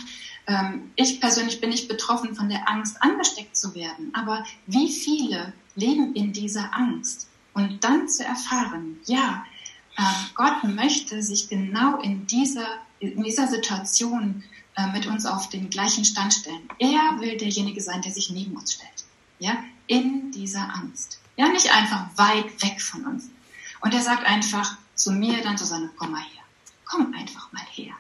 ähm, 0.47 0.91
ich 0.95 1.19
persönlich 1.19 1.61
bin 1.61 1.69
nicht 1.69 1.87
betroffen 1.87 2.35
von 2.35 2.49
der 2.49 2.69
Angst, 2.69 3.01
angesteckt 3.01 3.55
zu 3.55 3.73
werden. 3.73 4.11
Aber 4.13 4.45
wie 4.67 4.91
viele 4.91 5.53
leben 5.75 6.13
in 6.13 6.33
dieser 6.33 6.75
Angst? 6.75 7.29
Und 7.53 7.83
dann 7.83 8.07
zu 8.07 8.23
erfahren, 8.23 8.99
ja, 9.05 9.45
Gott 10.35 10.63
möchte 10.63 11.21
sich 11.21 11.49
genau 11.49 11.99
in 11.99 12.25
dieser, 12.27 12.65
in 12.99 13.23
dieser 13.23 13.47
Situation 13.47 14.43
äh, 14.75 14.87
mit 14.91 15.05
uns 15.05 15.25
auf 15.25 15.49
den 15.49 15.69
gleichen 15.69 16.05
Stand 16.05 16.33
stellen. 16.33 16.67
Er 16.79 17.19
will 17.19 17.37
derjenige 17.37 17.81
sein, 17.81 18.01
der 18.01 18.11
sich 18.11 18.29
neben 18.29 18.55
uns 18.55 18.73
stellt. 18.73 19.05
Ja, 19.39 19.63
in 19.87 20.31
dieser 20.31 20.73
Angst. 20.73 21.19
Ja, 21.35 21.49
nicht 21.49 21.71
einfach 21.71 22.05
weit 22.15 22.61
weg 22.63 22.81
von 22.81 23.05
uns. 23.05 23.29
Und 23.81 23.93
er 23.93 24.01
sagt 24.01 24.25
einfach 24.25 24.77
zu 24.95 25.11
mir 25.11 25.41
dann 25.41 25.57
Susanne, 25.57 25.89
komm 25.97 26.11
mal 26.11 26.21
her. 26.21 26.43
Komm 26.85 27.13
einfach 27.13 27.51
mal 27.51 27.65
her. 27.71 27.93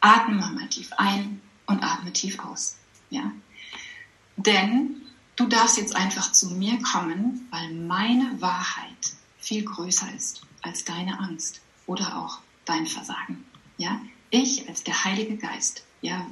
Atme 0.00 0.36
mal 0.36 0.68
tief 0.68 0.90
ein 0.96 1.40
und 1.66 1.82
atme 1.82 2.12
tief 2.12 2.38
aus. 2.40 2.76
Ja? 3.10 3.32
Denn 4.36 5.02
du 5.36 5.46
darfst 5.46 5.76
jetzt 5.78 5.94
einfach 5.94 6.32
zu 6.32 6.50
mir 6.50 6.80
kommen, 6.82 7.46
weil 7.50 7.72
meine 7.72 8.40
Wahrheit 8.40 9.12
viel 9.38 9.64
größer 9.64 10.12
ist 10.14 10.47
als 10.68 10.84
deine 10.84 11.18
Angst 11.18 11.60
oder 11.86 12.18
auch 12.18 12.38
dein 12.64 12.86
Versagen. 12.86 13.44
Ja? 13.78 14.00
Ich 14.30 14.68
als 14.68 14.84
der 14.84 15.04
Heilige 15.04 15.36
Geist 15.36 15.84
ja, 16.02 16.26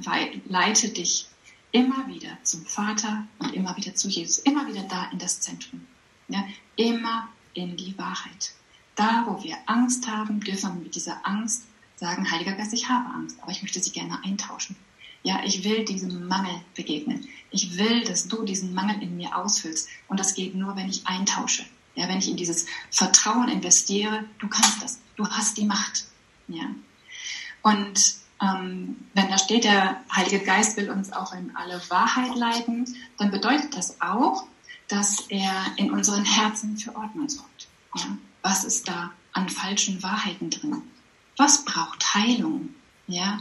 leite 0.47 0.89
dich 0.89 1.27
immer 1.71 2.07
wieder 2.07 2.37
zum 2.43 2.65
Vater 2.65 3.27
und 3.39 3.53
immer 3.53 3.75
wieder 3.75 3.95
zu 3.95 4.07
Jesus, 4.07 4.39
immer 4.39 4.67
wieder 4.67 4.83
da 4.83 5.09
in 5.11 5.19
das 5.19 5.41
Zentrum. 5.41 5.85
Ja, 6.29 6.45
immer 6.75 7.29
in 7.53 7.77
die 7.77 7.97
Wahrheit. 7.97 8.53
Da, 8.95 9.25
wo 9.27 9.43
wir 9.43 9.57
Angst 9.65 10.07
haben, 10.07 10.39
dürfen 10.39 10.75
wir 10.75 10.83
mit 10.83 10.95
dieser 10.95 11.25
Angst 11.25 11.63
sagen, 11.95 12.29
Heiliger 12.29 12.53
Geist, 12.53 12.73
ich 12.73 12.89
habe 12.89 13.13
Angst, 13.13 13.37
aber 13.41 13.51
ich 13.51 13.61
möchte 13.61 13.79
sie 13.79 13.91
gerne 13.91 14.23
eintauschen. 14.23 14.75
Ja, 15.23 15.41
ich 15.43 15.63
will 15.63 15.83
diesem 15.83 16.27
Mangel 16.27 16.61
begegnen. 16.75 17.27
Ich 17.51 17.77
will, 17.77 18.03
dass 18.03 18.27
du 18.27 18.43
diesen 18.43 18.73
Mangel 18.73 19.01
in 19.01 19.17
mir 19.17 19.35
ausfüllst. 19.35 19.89
Und 20.07 20.19
das 20.19 20.35
geht 20.35 20.55
nur, 20.55 20.75
wenn 20.75 20.89
ich 20.89 21.05
eintausche. 21.05 21.65
Ja, 21.97 22.07
wenn 22.07 22.19
ich 22.19 22.29
in 22.29 22.37
dieses 22.37 22.67
Vertrauen 22.91 23.49
investiere, 23.49 24.23
du 24.37 24.47
kannst 24.47 24.83
das. 24.83 24.99
Du 25.15 25.27
hast 25.27 25.57
die 25.57 25.65
Macht. 25.65 26.05
Ja. 26.47 26.65
Und 27.63 28.13
ähm, 28.39 28.97
wenn 29.15 29.29
da 29.29 29.37
steht, 29.39 29.63
der 29.63 29.99
Heilige 30.15 30.39
Geist 30.45 30.77
will 30.77 30.91
uns 30.91 31.11
auch 31.11 31.33
in 31.33 31.55
alle 31.55 31.81
Wahrheit 31.89 32.35
leiten, 32.35 32.95
dann 33.17 33.31
bedeutet 33.31 33.75
das 33.75 33.99
auch, 33.99 34.45
dass 34.87 35.21
er 35.29 35.51
in 35.77 35.89
unseren 35.89 36.23
Herzen 36.23 36.77
für 36.77 36.95
Ordnung 36.95 37.29
sorgt. 37.29 37.67
Ja? 37.95 38.15
Was 38.43 38.63
ist 38.63 38.87
da 38.87 39.11
an 39.33 39.49
falschen 39.49 40.01
Wahrheiten 40.03 40.51
drin? 40.51 40.83
Was 41.35 41.65
braucht 41.65 42.13
Heilung? 42.13 42.75
Ja? 43.07 43.39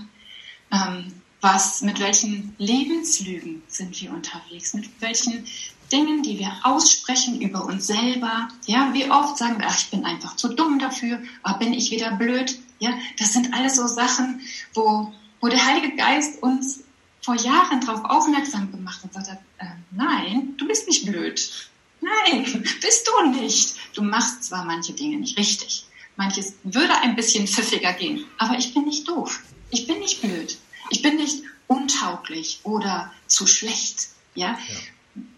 Ähm, 0.72 1.12
was, 1.42 1.82
mit 1.82 2.00
welchen 2.00 2.54
Lebenslügen 2.56 3.62
sind 3.68 4.00
wir 4.00 4.12
unterwegs? 4.12 4.72
Mit 4.72 4.88
welchen 5.02 5.46
Dingen, 5.92 6.22
die 6.22 6.38
wir 6.38 6.52
aussprechen 6.62 7.40
über 7.40 7.64
uns 7.64 7.86
selber? 7.86 8.48
Ja, 8.66 8.92
wie 8.92 9.10
oft 9.10 9.38
sagen 9.38 9.58
wir, 9.58 9.66
ach, 9.68 9.78
ich 9.78 9.90
bin 9.90 10.04
einfach 10.04 10.36
zu 10.36 10.48
dumm 10.48 10.78
dafür, 10.78 11.20
aber 11.42 11.58
bin 11.58 11.72
ich 11.72 11.90
wieder 11.90 12.12
blöd? 12.12 12.58
Ja, 12.78 12.90
das 13.18 13.32
sind 13.32 13.54
alles 13.54 13.76
so 13.76 13.86
Sachen, 13.86 14.40
wo, 14.74 15.12
wo 15.40 15.48
der 15.48 15.64
Heilige 15.64 15.96
Geist 15.96 16.42
uns 16.42 16.80
vor 17.22 17.36
Jahren 17.36 17.80
darauf 17.80 18.04
aufmerksam 18.04 18.70
gemacht 18.70 19.02
hat 19.02 19.16
und 19.16 19.26
sagt, 19.26 19.42
äh, 19.58 19.64
nein, 19.90 20.54
du 20.58 20.66
bist 20.66 20.86
nicht 20.86 21.06
blöd. 21.06 21.70
Nein, 22.00 22.64
bist 22.80 23.08
du 23.08 23.30
nicht. 23.30 23.76
Du 23.94 24.02
machst 24.02 24.44
zwar 24.44 24.64
manche 24.64 24.92
Dinge 24.92 25.16
nicht 25.16 25.38
richtig. 25.38 25.86
Manches 26.16 26.54
würde 26.62 26.96
ein 27.00 27.16
bisschen 27.16 27.46
pfiffiger 27.46 27.92
gehen, 27.92 28.24
aber 28.38 28.56
ich 28.58 28.72
bin 28.72 28.84
nicht 28.84 29.08
doof. 29.08 29.42
Ich 29.70 29.86
bin 29.86 29.98
nicht 29.98 30.22
blöd. 30.22 30.56
Ich 30.90 31.02
bin 31.02 31.16
nicht 31.16 31.42
untauglich 31.66 32.60
oder 32.62 33.12
zu 33.26 33.46
schlecht. 33.46 34.08
Ja? 34.34 34.58
ja. 34.68 34.76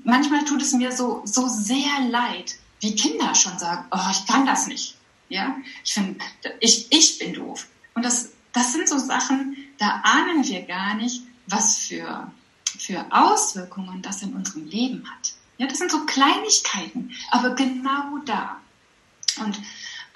Manchmal 0.04 0.44
tut 0.44 0.62
es 0.62 0.72
mir 0.72 0.92
so, 0.92 1.22
so 1.24 1.48
sehr 1.48 2.08
leid, 2.08 2.56
wie 2.80 2.94
Kinder 2.94 3.34
schon 3.34 3.58
sagen, 3.58 3.86
oh, 3.90 4.10
ich 4.10 4.26
kann 4.26 4.46
das 4.46 4.66
nicht. 4.66 4.96
Ja, 5.28 5.56
ich 5.84 5.92
finde, 5.92 6.18
ich, 6.60 6.90
ich 6.90 7.18
bin 7.18 7.34
doof. 7.34 7.66
Und 7.94 8.04
das, 8.04 8.30
das 8.52 8.72
sind 8.72 8.88
so 8.88 8.98
Sachen, 8.98 9.56
da 9.78 10.00
ahnen 10.04 10.46
wir 10.46 10.62
gar 10.62 10.94
nicht, 10.94 11.22
was 11.46 11.78
für, 11.78 12.30
für 12.78 13.04
Auswirkungen 13.10 14.00
das 14.00 14.22
in 14.22 14.34
unserem 14.34 14.66
Leben 14.66 15.04
hat. 15.10 15.32
Ja, 15.58 15.66
das 15.66 15.78
sind 15.78 15.90
so 15.90 16.06
Kleinigkeiten, 16.06 17.12
aber 17.30 17.50
genau 17.54 18.18
da. 18.24 18.60
Und 19.40 19.60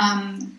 ähm, 0.01 0.59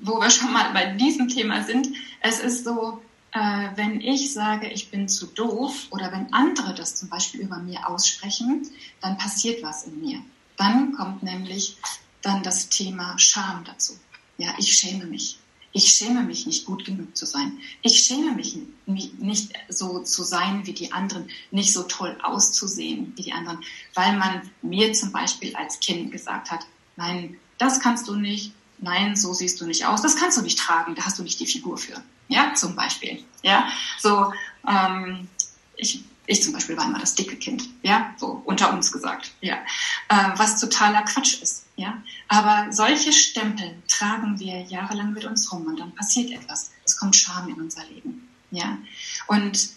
wo 0.00 0.20
wir 0.20 0.30
schon 0.30 0.52
mal 0.52 0.72
bei 0.72 0.86
diesem 0.86 1.28
Thema 1.28 1.62
sind, 1.62 1.88
es 2.20 2.40
ist 2.40 2.64
so, 2.64 3.02
äh, 3.34 3.68
wenn 3.74 4.00
ich 4.00 4.32
sage, 4.32 4.68
ich 4.68 4.90
bin 4.90 5.08
zu 5.08 5.26
doof 5.26 5.88
oder 5.90 6.12
wenn 6.12 6.32
andere 6.32 6.72
das 6.72 6.94
zum 6.94 7.08
Beispiel 7.08 7.40
über 7.40 7.58
mir 7.58 7.88
aussprechen, 7.88 8.68
dann 9.00 9.18
passiert 9.18 9.62
was 9.62 9.84
in 9.84 10.00
mir. 10.00 10.20
Dann 10.56 10.92
kommt 10.92 11.22
nämlich 11.24 11.76
dann 12.22 12.42
das 12.44 12.68
Thema 12.68 13.18
Scham 13.18 13.64
dazu. 13.64 13.94
Ja, 14.38 14.54
ich 14.58 14.72
schäme 14.72 15.06
mich. 15.06 15.38
Ich 15.72 15.90
schäme 15.90 16.22
mich 16.22 16.46
nicht 16.46 16.64
gut 16.64 16.84
genug 16.84 17.16
zu 17.16 17.26
sein. 17.26 17.58
Ich 17.82 17.98
schäme 18.04 18.32
mich 18.32 18.56
nicht 18.86 19.52
so 19.68 19.98
zu 20.04 20.22
sein 20.22 20.64
wie 20.66 20.72
die 20.72 20.92
anderen, 20.92 21.28
nicht 21.50 21.72
so 21.72 21.82
toll 21.82 22.16
auszusehen 22.22 23.12
wie 23.16 23.22
die 23.22 23.32
anderen, 23.32 23.58
weil 23.94 24.16
man 24.16 24.48
mir 24.62 24.92
zum 24.92 25.10
Beispiel 25.10 25.56
als 25.56 25.80
Kind 25.80 26.12
gesagt 26.12 26.52
hat, 26.52 26.64
nein, 26.94 27.36
das 27.58 27.80
kannst 27.80 28.06
du 28.06 28.14
nicht, 28.14 28.52
nein, 28.78 29.16
so 29.16 29.32
siehst 29.32 29.60
du 29.60 29.66
nicht 29.66 29.86
aus, 29.86 30.02
das 30.02 30.16
kannst 30.16 30.36
du 30.36 30.42
nicht 30.42 30.58
tragen, 30.58 30.94
da 30.94 31.04
hast 31.04 31.18
du 31.18 31.22
nicht 31.22 31.40
die 31.40 31.46
Figur 31.46 31.78
für. 31.78 32.02
Ja, 32.28 32.54
zum 32.54 32.74
Beispiel. 32.74 33.22
Ja, 33.42 33.68
so, 33.98 34.32
ähm, 34.66 35.28
ich, 35.76 36.02
ich 36.26 36.42
zum 36.42 36.52
Beispiel 36.52 36.76
war 36.76 36.86
immer 36.86 36.98
das 36.98 37.14
dicke 37.14 37.36
Kind, 37.36 37.68
ja, 37.82 38.14
so 38.16 38.42
unter 38.44 38.72
uns 38.72 38.90
gesagt, 38.90 39.32
ja, 39.40 39.56
äh, 40.08 40.30
was 40.36 40.58
totaler 40.58 41.02
Quatsch 41.02 41.42
ist, 41.42 41.66
ja. 41.76 42.02
Aber 42.28 42.72
solche 42.72 43.12
Stempel 43.12 43.82
tragen 43.88 44.38
wir 44.38 44.62
jahrelang 44.62 45.12
mit 45.12 45.24
uns 45.24 45.52
rum 45.52 45.66
und 45.66 45.78
dann 45.78 45.94
passiert 45.94 46.30
etwas. 46.30 46.70
Es 46.84 46.96
kommt 46.98 47.16
Scham 47.16 47.48
in 47.48 47.60
unser 47.60 47.84
Leben, 47.86 48.28
ja. 48.50 48.78
Und 49.26 49.68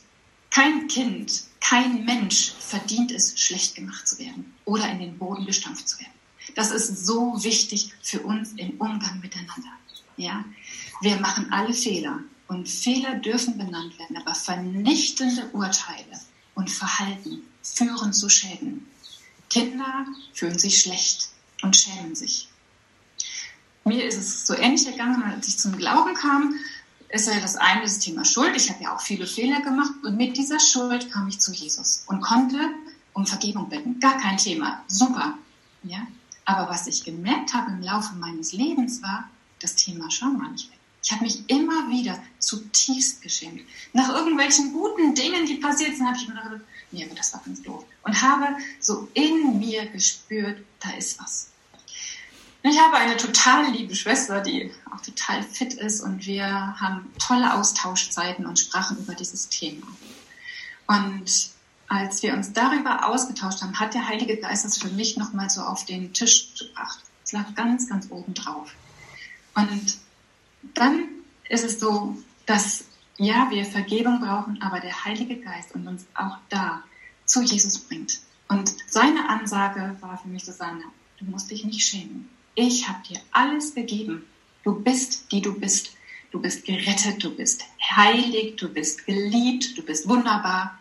kein 0.52 0.88
Kind, 0.88 1.44
kein 1.60 2.06
Mensch 2.06 2.54
verdient 2.60 3.12
es, 3.12 3.40
schlecht 3.40 3.76
gemacht 3.76 4.08
zu 4.08 4.18
werden 4.20 4.54
oder 4.66 4.90
in 4.90 5.00
den 5.00 5.18
Boden 5.18 5.46
gestampft 5.46 5.90
zu 5.90 6.00
werden. 6.00 6.17
Das 6.56 6.72
ist 6.72 7.06
so 7.06 7.44
wichtig 7.44 7.94
für 8.02 8.22
uns 8.22 8.54
im 8.54 8.72
Umgang 8.80 9.20
miteinander. 9.20 9.72
Ja, 10.16 10.44
wir 11.02 11.18
machen 11.18 11.52
alle 11.52 11.74
Fehler 11.74 12.20
und 12.48 12.68
Fehler 12.68 13.16
dürfen 13.16 13.58
benannt 13.58 13.98
werden, 14.00 14.18
aber 14.18 14.34
vernichtende 14.34 15.50
Urteile 15.54 16.20
und 16.56 16.72
Verhalten 16.72 17.44
führen 17.62 18.14
zu 18.14 18.30
Schäden. 18.30 18.88
Kinder 19.50 20.06
fühlen 20.34 20.58
sich 20.58 20.82
schlecht 20.82 21.30
und 21.62 21.76
schämen 21.76 22.16
sich. 22.16 22.50
Mir 23.86 24.06
ist 24.06 24.18
es 24.18 24.48
so 24.48 24.54
ähnlich 24.54 24.86
gegangen, 24.86 25.24
als 25.24 25.48
ich 25.48 25.60
zum 25.60 25.78
Glauben 25.78 26.14
kam, 26.14 26.56
ist 27.10 27.28
ja 27.28 27.40
das 27.40 27.56
eine 27.56 27.84
das 27.84 28.00
Thema 28.00 28.26
Schuld. 28.26 28.56
Ich 28.56 28.70
habe 28.70 28.84
ja 28.84 28.94
auch 28.94 29.02
viele 29.02 29.26
Fehler 29.26 29.62
gemacht 29.62 29.94
und 30.04 30.18
mit 30.18 30.36
dieser 30.36 30.60
Schuld 30.60 31.10
kam 31.12 31.28
ich 31.30 31.40
zu 31.40 31.54
Jesus 31.54 32.04
und 32.08 32.20
konnte 32.20 32.58
um 33.14 33.26
Vergebung 33.26 33.70
bitten. 33.70 34.00
Gar 34.00 34.18
kein 34.20 34.38
Thema. 34.38 34.84
Super. 34.88 35.38
Ja? 35.84 36.06
Aber 36.48 36.70
was 36.70 36.88
ich 36.88 37.04
gemerkt 37.04 37.54
habe 37.54 37.72
im 37.72 37.82
Laufe 37.82 38.16
meines 38.16 38.54
Lebens 38.54 39.04
war, 39.04 39.30
das 39.60 39.76
Thema 39.76 40.10
Scham 40.10 40.42
war 40.42 40.50
nicht 40.50 40.72
weg. 40.72 40.80
Ich 41.04 41.12
habe 41.12 41.26
mich 41.26 41.44
immer 41.50 41.90
wieder 41.90 42.18
zutiefst 42.40 43.22
geschämt. 43.22 43.62
Nach 43.92 44.08
irgendwelchen 44.10 44.72
guten 44.72 45.14
Dingen, 45.14 45.46
die 45.46 45.56
passiert 45.56 45.98
sind, 45.98 46.08
habe 46.08 46.16
ich 46.16 46.26
mir 46.26 46.36
gedacht, 46.36 46.62
nee, 46.92 47.04
aber 47.04 47.16
das 47.16 47.34
war 47.34 47.42
ganz 47.46 47.62
doof. 47.62 47.84
Und 48.04 48.22
habe 48.22 48.56
so 48.80 49.10
in 49.14 49.60
mir 49.60 49.88
gespürt, 49.88 50.64
da 50.80 50.92
ist 50.92 51.20
was. 51.20 51.50
Ich 52.64 52.80
habe 52.80 52.96
eine 52.96 53.18
total 53.18 53.70
liebe 53.72 53.94
Schwester, 53.94 54.40
die 54.40 54.72
auch 54.96 55.02
total 55.02 55.44
fit 55.44 55.74
ist 55.74 56.00
und 56.00 56.26
wir 56.26 56.46
haben 56.80 57.12
tolle 57.20 57.56
Austauschzeiten 57.56 58.46
und 58.46 58.58
sprachen 58.58 58.98
über 58.98 59.16
dieses 59.16 59.50
Thema. 59.50 59.86
Und 60.88 61.57
als 61.88 62.22
wir 62.22 62.34
uns 62.34 62.54
darüber 62.54 63.08
ausgetauscht 63.08 63.62
haben, 63.62 63.80
hat 63.80 63.94
der 63.94 64.08
Heilige 64.08 64.38
Geist 64.38 64.66
das 64.66 64.78
für 64.78 64.90
mich 64.90 65.18
nochmal 65.18 65.50
so 65.50 65.62
auf 65.62 65.86
den 65.86 66.14
Tisch 66.14 66.54
gebracht. 66.60 67.00
Es 67.24 67.32
lag 67.32 67.56
ganz, 67.56 67.90
ganz 67.90 68.10
oben 68.10 68.34
drauf. 68.34 68.74
Und 69.56 69.98
dann 70.74 71.06
ist 71.50 71.64
es 71.64 71.80
so, 71.80 72.18
dass 72.46 72.86
ja, 73.18 73.48
wir 73.50 73.66
Vergebung 73.66 74.20
brauchen, 74.20 74.62
aber 74.62 74.80
der 74.80 75.06
Heilige 75.06 75.38
Geist 75.38 75.74
und 75.74 75.88
uns 75.88 76.06
auch 76.14 76.38
da 76.50 76.84
zu 77.26 77.42
Jesus 77.42 77.80
bringt. 77.80 78.20
Und 78.48 78.74
seine 78.88 79.28
Ansage 79.30 79.98
war 80.02 80.18
für 80.18 80.28
mich, 80.28 80.46
Susanne, 80.46 80.84
du 81.20 81.26
musst 81.26 81.50
dich 81.50 81.66
nicht 81.66 81.86
schämen. 81.86 82.30
Ich 82.56 82.88
habe 82.88 83.00
dir 83.08 83.20
alles 83.32 83.74
gegeben. 83.76 84.26
Du 84.64 84.80
bist, 84.80 85.32
die 85.32 85.42
du 85.42 85.60
bist. 85.60 85.92
Du 86.32 86.42
bist 86.42 86.66
gerettet, 86.66 87.24
du 87.24 87.36
bist 87.36 87.64
heilig, 87.82 88.58
du 88.58 88.68
bist 88.70 89.06
geliebt, 89.06 89.78
du 89.78 89.84
bist 89.84 90.08
wunderbar. 90.08 90.78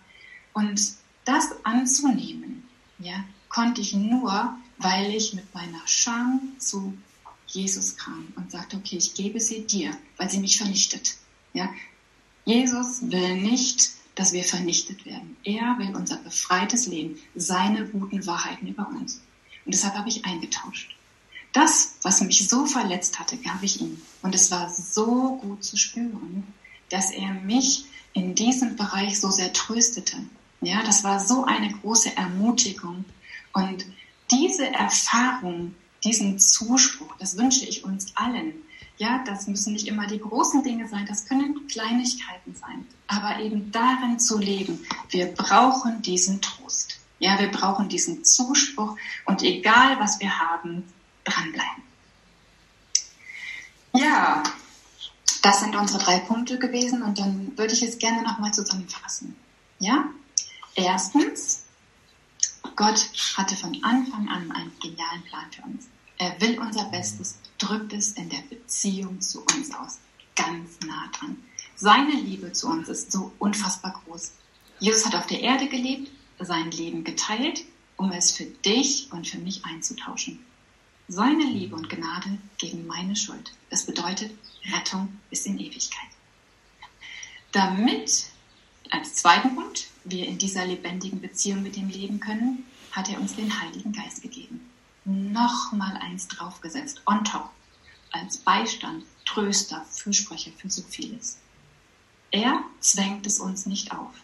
Und 0.57 0.95
das 1.27 1.51
anzunehmen, 1.65 2.67
ja, 2.99 3.23
konnte 3.51 3.83
ich 3.83 3.93
nur, 3.93 4.57
weil 4.79 5.15
ich 5.15 5.35
mit 5.35 5.55
meiner 5.55 5.83
Scham 5.85 6.41
zu 6.59 6.97
Jesus 7.47 7.99
kam 7.99 8.29
und 8.37 8.51
sagte, 8.51 8.79
okay, 8.79 8.97
ich 8.97 9.13
gebe 9.13 9.39
sie 9.39 9.67
dir, 9.67 9.95
weil 10.17 10.31
sie 10.31 10.39
mich 10.39 10.57
vernichtet. 10.57 11.17
Ja, 11.53 11.69
Jesus 12.47 13.03
will 13.03 13.37
nicht, 13.37 13.91
dass 14.15 14.33
wir 14.33 14.45
vernichtet 14.45 15.05
werden. 15.05 15.37
Er 15.45 15.77
will 15.79 15.95
unser 15.95 16.17
befreites 16.17 16.87
Leben, 16.87 17.19
seine 17.35 17.87
guten 17.87 18.27
Wahrheiten 18.27 18.67
über 18.67 18.89
uns. 18.89 19.21
Und 19.67 19.75
deshalb 19.75 19.95
habe 19.95 20.09
ich 20.09 20.25
eingetauscht. 20.25 20.97
Das, 21.53 21.97
was 22.01 22.23
mich 22.23 22.49
so 22.49 22.65
verletzt 22.65 23.19
hatte, 23.19 23.37
gab 23.37 23.63
ich 23.63 23.83
ihm. 23.83 24.01
Und 24.23 24.35
es 24.35 24.51
war 24.51 24.71
so 24.71 25.37
gut 25.37 25.63
zu 25.63 25.77
spüren, 25.77 26.45
dass 26.89 27.11
er 27.11 27.35
mich 27.35 27.85
in 28.15 28.35
diesem 28.35 28.77
Bereich 28.77 29.21
so 29.21 29.31
sehr 29.31 29.53
tröstete. 29.53 30.17
Ja, 30.61 30.83
das 30.83 31.05
war 31.05 31.21
so 31.21 31.45
eine 31.45 31.73
große 31.73 32.17
Ermutigung. 32.17 33.05
Und 33.53 33.87
diese 34.31 34.67
Erfahrung, 34.73 35.75
diesen 36.05 36.39
Zuspruch, 36.39 37.15
das 37.19 37.37
wünsche 37.37 37.65
ich 37.65 37.85
uns 37.85 38.17
allen. 38.17 38.55
Ja, 38.99 39.23
das 39.25 39.47
müssen 39.47 39.75
nicht 39.75 39.87
immer 39.87 40.07
die 40.07 40.21
großen 40.21 40.63
Dinge 40.63 40.89
sein, 40.89 41.05
das 41.07 41.27
können 41.27 41.67
Kleinigkeiten 41.69 42.55
sein. 42.55 42.87
Aber 43.09 43.41
eben 43.41 43.71
darin 43.71 44.19
zu 44.19 44.39
leben, 44.39 44.85
wir 45.11 45.27
brauchen 45.27 46.01
diesen 46.03 46.41
Trost. 46.41 46.99
Ja, 47.19 47.39
wir 47.39 47.51
brauchen 47.51 47.89
diesen 47.89 48.25
Zuspruch 48.25 48.97
und 49.25 49.43
egal 49.43 49.99
was 49.99 50.21
wir 50.21 50.39
haben, 50.39 50.85
dranbleiben. 51.25 51.83
Ja, 53.95 54.43
das 55.43 55.61
sind 55.61 55.77
unsere 55.77 56.03
drei 56.03 56.19
Punkte 56.19 56.59
gewesen 56.59 57.03
und 57.03 57.19
dann 57.19 57.57
würde 57.57 57.73
ich 57.73 57.83
es 57.83 57.99
gerne 57.99 58.23
nochmal 58.23 58.53
zusammenfassen. 58.53 59.37
Ja? 59.79 60.07
Erstens, 60.77 61.65
Gott 62.77 63.09
hatte 63.35 63.57
von 63.57 63.83
Anfang 63.83 64.29
an 64.29 64.53
einen 64.53 64.73
genialen 64.79 65.23
Plan 65.23 65.51
für 65.51 65.63
uns. 65.63 65.89
Er 66.19 66.39
will 66.41 66.59
unser 66.59 66.85
Bestes, 66.85 67.39
drückt 67.57 67.95
es 67.95 68.13
in 68.13 68.29
der 68.29 68.43
Beziehung 68.51 69.21
zu 69.23 69.41
uns 69.41 69.75
aus. 69.75 69.99
Ganz 70.35 70.79
nah 70.87 71.09
dran. 71.13 71.43
Seine 71.77 72.13
Liebe 72.13 72.53
zu 72.53 72.69
uns 72.69 72.89
ist 72.89 73.11
so 73.11 73.33
unfassbar 73.39 74.03
groß. 74.05 74.33
Jesus 74.79 75.07
hat 75.07 75.15
auf 75.15 75.27
der 75.27 75.41
Erde 75.41 75.69
gelebt, 75.69 76.11
sein 76.39 76.71
Leben 76.71 77.05
geteilt, 77.05 77.65
um 77.97 78.13
es 78.13 78.33
für 78.33 78.45
dich 78.45 79.11
und 79.13 79.27
für 79.27 79.39
mich 79.39 79.65
einzutauschen. 79.65 80.45
Seine 81.09 81.45
Liebe 81.45 81.75
und 81.75 81.89
Gnade 81.89 82.39
gegen 82.59 82.87
meine 82.87 83.17
Schuld. 83.17 83.55
Das 83.71 83.87
bedeutet 83.87 84.33
Rettung 84.75 85.21
bis 85.31 85.47
in 85.47 85.59
Ewigkeit. 85.59 86.11
Damit, 87.53 88.27
als 88.93 89.15
zweiten 89.15 89.55
Punkt, 89.55 89.89
wir 90.05 90.27
in 90.27 90.39
dieser 90.39 90.67
lebendigen 90.67 91.21
Beziehung 91.21 91.63
mit 91.63 91.77
ihm 91.77 91.89
leben 91.89 92.21
können, 92.21 92.65
hat 92.93 93.09
er 93.11 93.21
uns 93.21 93.37
den 93.37 93.61
Heiligen 93.61 93.93
Geist 93.93 94.23
gegeben. 94.23 94.61
Nochmal 95.05 95.97
eins 95.99 96.29
draufgesetzt, 96.29 97.03
on 97.07 97.25
top, 97.25 97.51
als 98.13 98.39
Beistand, 98.39 99.05
Tröster, 99.25 99.85
Fürsprecher 99.91 100.51
für 100.57 100.71
so 100.71 100.83
vieles. 100.83 101.39
Er 102.31 102.63
zwängt 102.81 103.27
es 103.27 103.39
uns 103.39 103.67
nicht 103.67 103.93
auf, 103.93 104.15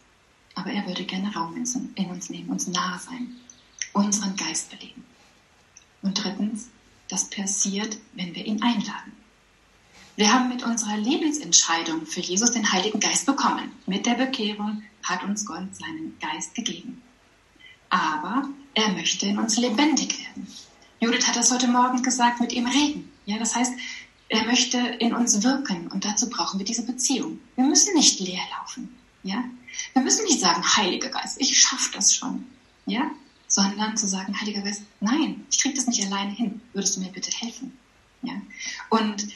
aber 0.54 0.70
er 0.70 0.86
würde 0.86 1.04
gerne 1.04 1.32
Raum 1.34 1.54
in 1.56 2.10
uns 2.10 2.30
nehmen, 2.30 2.50
uns 2.50 2.66
nahe 2.66 2.98
sein, 2.98 3.36
unseren 3.92 4.36
Geist 4.36 4.70
beleben. 4.70 5.04
Und 6.02 6.22
drittens, 6.22 6.68
das 7.08 7.30
passiert, 7.30 7.98
wenn 8.14 8.34
wir 8.34 8.44
ihn 8.44 8.62
einladen. 8.62 9.12
Wir 10.16 10.32
haben 10.32 10.48
mit 10.48 10.62
unserer 10.62 10.96
Lebensentscheidung 10.96 12.06
für 12.06 12.20
Jesus 12.20 12.52
den 12.52 12.70
Heiligen 12.70 13.00
Geist 13.00 13.26
bekommen. 13.26 13.72
Mit 13.86 14.06
der 14.06 14.14
Bekehrung 14.14 14.82
hat 15.02 15.24
uns 15.24 15.46
Gott 15.46 15.74
seinen 15.74 16.16
Geist 16.20 16.54
gegeben. 16.54 17.02
Aber 17.88 18.48
er 18.74 18.92
möchte 18.92 19.26
in 19.26 19.38
uns 19.38 19.56
lebendig 19.56 20.18
werden. 20.18 20.46
Judith 21.00 21.26
hat 21.26 21.36
das 21.36 21.50
heute 21.50 21.68
Morgen 21.68 22.02
gesagt, 22.02 22.40
mit 22.40 22.52
ihm 22.52 22.66
reden. 22.66 23.10
Ja, 23.26 23.38
das 23.38 23.54
heißt, 23.54 23.72
er 24.28 24.44
möchte 24.44 24.78
in 24.78 25.14
uns 25.14 25.42
wirken 25.42 25.88
und 25.88 26.04
dazu 26.04 26.28
brauchen 26.28 26.58
wir 26.58 26.66
diese 26.66 26.86
Beziehung. 26.86 27.40
Wir 27.56 27.64
müssen 27.64 27.94
nicht 27.94 28.20
leer 28.20 28.42
laufen. 28.58 28.94
Ja? 29.22 29.44
Wir 29.94 30.02
müssen 30.02 30.24
nicht 30.24 30.40
sagen, 30.40 30.62
Heiliger 30.76 31.08
Geist, 31.08 31.40
ich 31.40 31.58
schaffe 31.58 31.90
das 31.94 32.14
schon. 32.14 32.46
Ja? 32.86 33.10
sondern 33.52 33.96
zu 33.96 34.08
sagen, 34.08 34.38
Heiliger 34.40 34.62
Geist, 34.62 34.82
nein, 35.00 35.44
ich 35.50 35.58
kriege 35.60 35.74
das 35.74 35.86
nicht 35.86 36.04
alleine 36.06 36.32
hin. 36.32 36.60
Würdest 36.72 36.96
du 36.96 37.00
mir 37.00 37.12
bitte 37.12 37.30
helfen? 37.30 37.76
Ja? 38.22 38.32
Und 38.88 39.28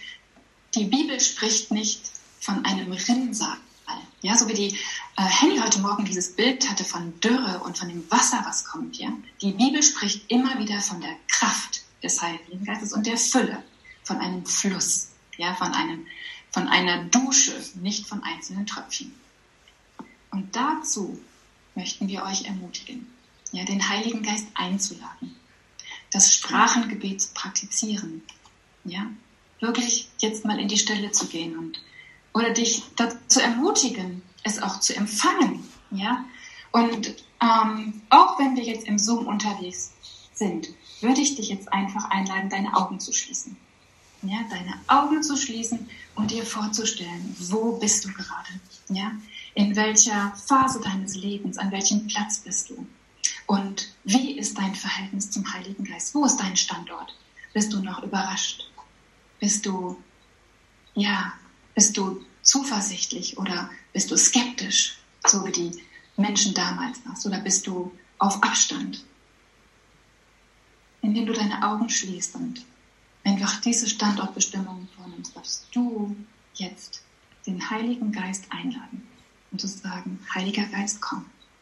die 0.76 0.84
Bibel 0.84 1.18
spricht 1.20 1.70
nicht 1.72 2.10
von 2.40 2.64
einem 2.64 2.92
Rinnsal. 2.92 3.56
Ja, 4.22 4.36
so 4.36 4.48
wie 4.48 4.54
die 4.54 4.78
äh, 5.16 5.22
Henny 5.22 5.58
heute 5.58 5.78
Morgen 5.80 6.04
dieses 6.04 6.34
Bild 6.34 6.68
hatte 6.68 6.84
von 6.84 7.18
Dürre 7.20 7.60
und 7.60 7.78
von 7.78 7.88
dem 7.88 8.10
Wasser, 8.10 8.42
was 8.44 8.64
kommt. 8.64 8.96
Ja? 8.96 9.12
Die 9.40 9.52
Bibel 9.52 9.82
spricht 9.82 10.30
immer 10.30 10.58
wieder 10.58 10.80
von 10.80 11.00
der 11.00 11.14
Kraft 11.28 11.82
des 12.02 12.20
Heiligen 12.20 12.64
Geistes 12.64 12.92
und 12.92 13.06
der 13.06 13.18
Fülle, 13.18 13.62
von 14.02 14.18
einem 14.18 14.44
Fluss, 14.44 15.08
ja, 15.36 15.54
von, 15.54 15.72
einem, 15.72 16.06
von 16.50 16.68
einer 16.68 17.04
Dusche, 17.04 17.52
nicht 17.74 18.06
von 18.06 18.22
einzelnen 18.22 18.66
Tröpfchen. 18.66 19.14
Und 20.30 20.56
dazu 20.56 21.20
möchten 21.74 22.08
wir 22.08 22.24
euch 22.24 22.46
ermutigen 22.46 23.06
ja, 23.52 23.64
den 23.64 23.88
Heiligen 23.88 24.22
Geist 24.22 24.48
einzuladen, 24.54 25.36
das 26.12 26.32
Sprachengebet 26.34 27.22
zu 27.22 27.32
praktizieren, 27.34 28.22
ja, 28.84 29.06
wirklich 29.60 30.08
jetzt 30.18 30.44
mal 30.44 30.58
in 30.58 30.68
die 30.68 30.78
Stelle 30.78 31.10
zu 31.12 31.26
gehen 31.26 31.56
und 31.56 31.80
oder 32.32 32.50
dich 32.50 32.82
dazu 32.96 33.40
ermutigen, 33.40 34.22
es 34.42 34.62
auch 34.62 34.80
zu 34.80 34.94
empfangen, 34.94 35.64
ja. 35.90 36.24
Und 36.70 37.14
ähm, 37.40 38.02
auch 38.10 38.38
wenn 38.38 38.56
wir 38.56 38.62
jetzt 38.62 38.86
im 38.86 38.98
Zoom 38.98 39.26
unterwegs 39.26 39.92
sind, 40.34 40.68
würde 41.00 41.20
ich 41.20 41.36
dich 41.36 41.48
jetzt 41.48 41.72
einfach 41.72 42.10
einladen, 42.10 42.50
deine 42.50 42.76
Augen 42.76 43.00
zu 43.00 43.12
schließen. 43.12 43.56
ja, 44.22 44.38
deine 44.50 44.74
Augen 44.86 45.22
zu 45.22 45.36
schließen 45.36 45.88
und 46.14 46.30
dir 46.30 46.44
vorzustellen, 46.44 47.36
wo 47.38 47.72
bist 47.78 48.04
du 48.04 48.12
gerade, 48.12 48.48
ja, 48.88 49.12
in 49.54 49.76
welcher 49.76 50.34
Phase 50.46 50.80
deines 50.80 51.16
Lebens, 51.16 51.58
an 51.58 51.70
welchem 51.70 52.06
Platz 52.06 52.40
bist 52.40 52.70
du? 52.70 52.86
Und 53.46 53.88
wie 54.04 54.32
ist 54.38 54.58
dein 54.58 54.74
Verhältnis 54.74 55.30
zum 55.30 55.50
Heiligen 55.52 55.84
Geist, 55.84 56.14
wo 56.14 56.24
ist 56.24 56.38
dein 56.38 56.56
Standort, 56.56 57.16
bist 57.52 57.72
du 57.72 57.80
noch 57.80 58.02
überrascht, 58.02 58.68
bist 59.40 59.66
du, 59.66 60.02
ja, 60.94 61.32
bist 61.74 61.96
du 61.96 62.24
zuversichtlich 62.42 63.38
oder 63.38 63.70
bist 63.92 64.10
du 64.10 64.16
skeptisch, 64.16 64.98
so 65.26 65.44
wie 65.46 65.52
die 65.52 65.82
Menschen 66.16 66.54
damals 66.54 67.04
warst, 67.04 67.26
oder 67.26 67.40
bist 67.40 67.66
du 67.66 67.92
auf 68.18 68.42
Abstand, 68.42 69.04
indem 71.02 71.26
du 71.26 71.32
deine 71.32 71.62
Augen 71.62 71.88
schließt 71.88 72.34
und 72.36 72.64
einfach 73.24 73.60
diese 73.60 73.88
Standortbestimmung 73.88 74.88
vornimmst, 74.96 75.36
darfst 75.36 75.66
du 75.72 76.16
jetzt 76.54 77.02
den 77.46 77.70
Heiligen 77.70 78.12
Geist 78.12 78.44
einladen 78.50 79.06
und 79.50 79.60
zu 79.60 79.66
sagen, 79.66 80.18
Heiliger 80.34 80.64
Geist, 80.64 81.00
komm. 81.00 81.26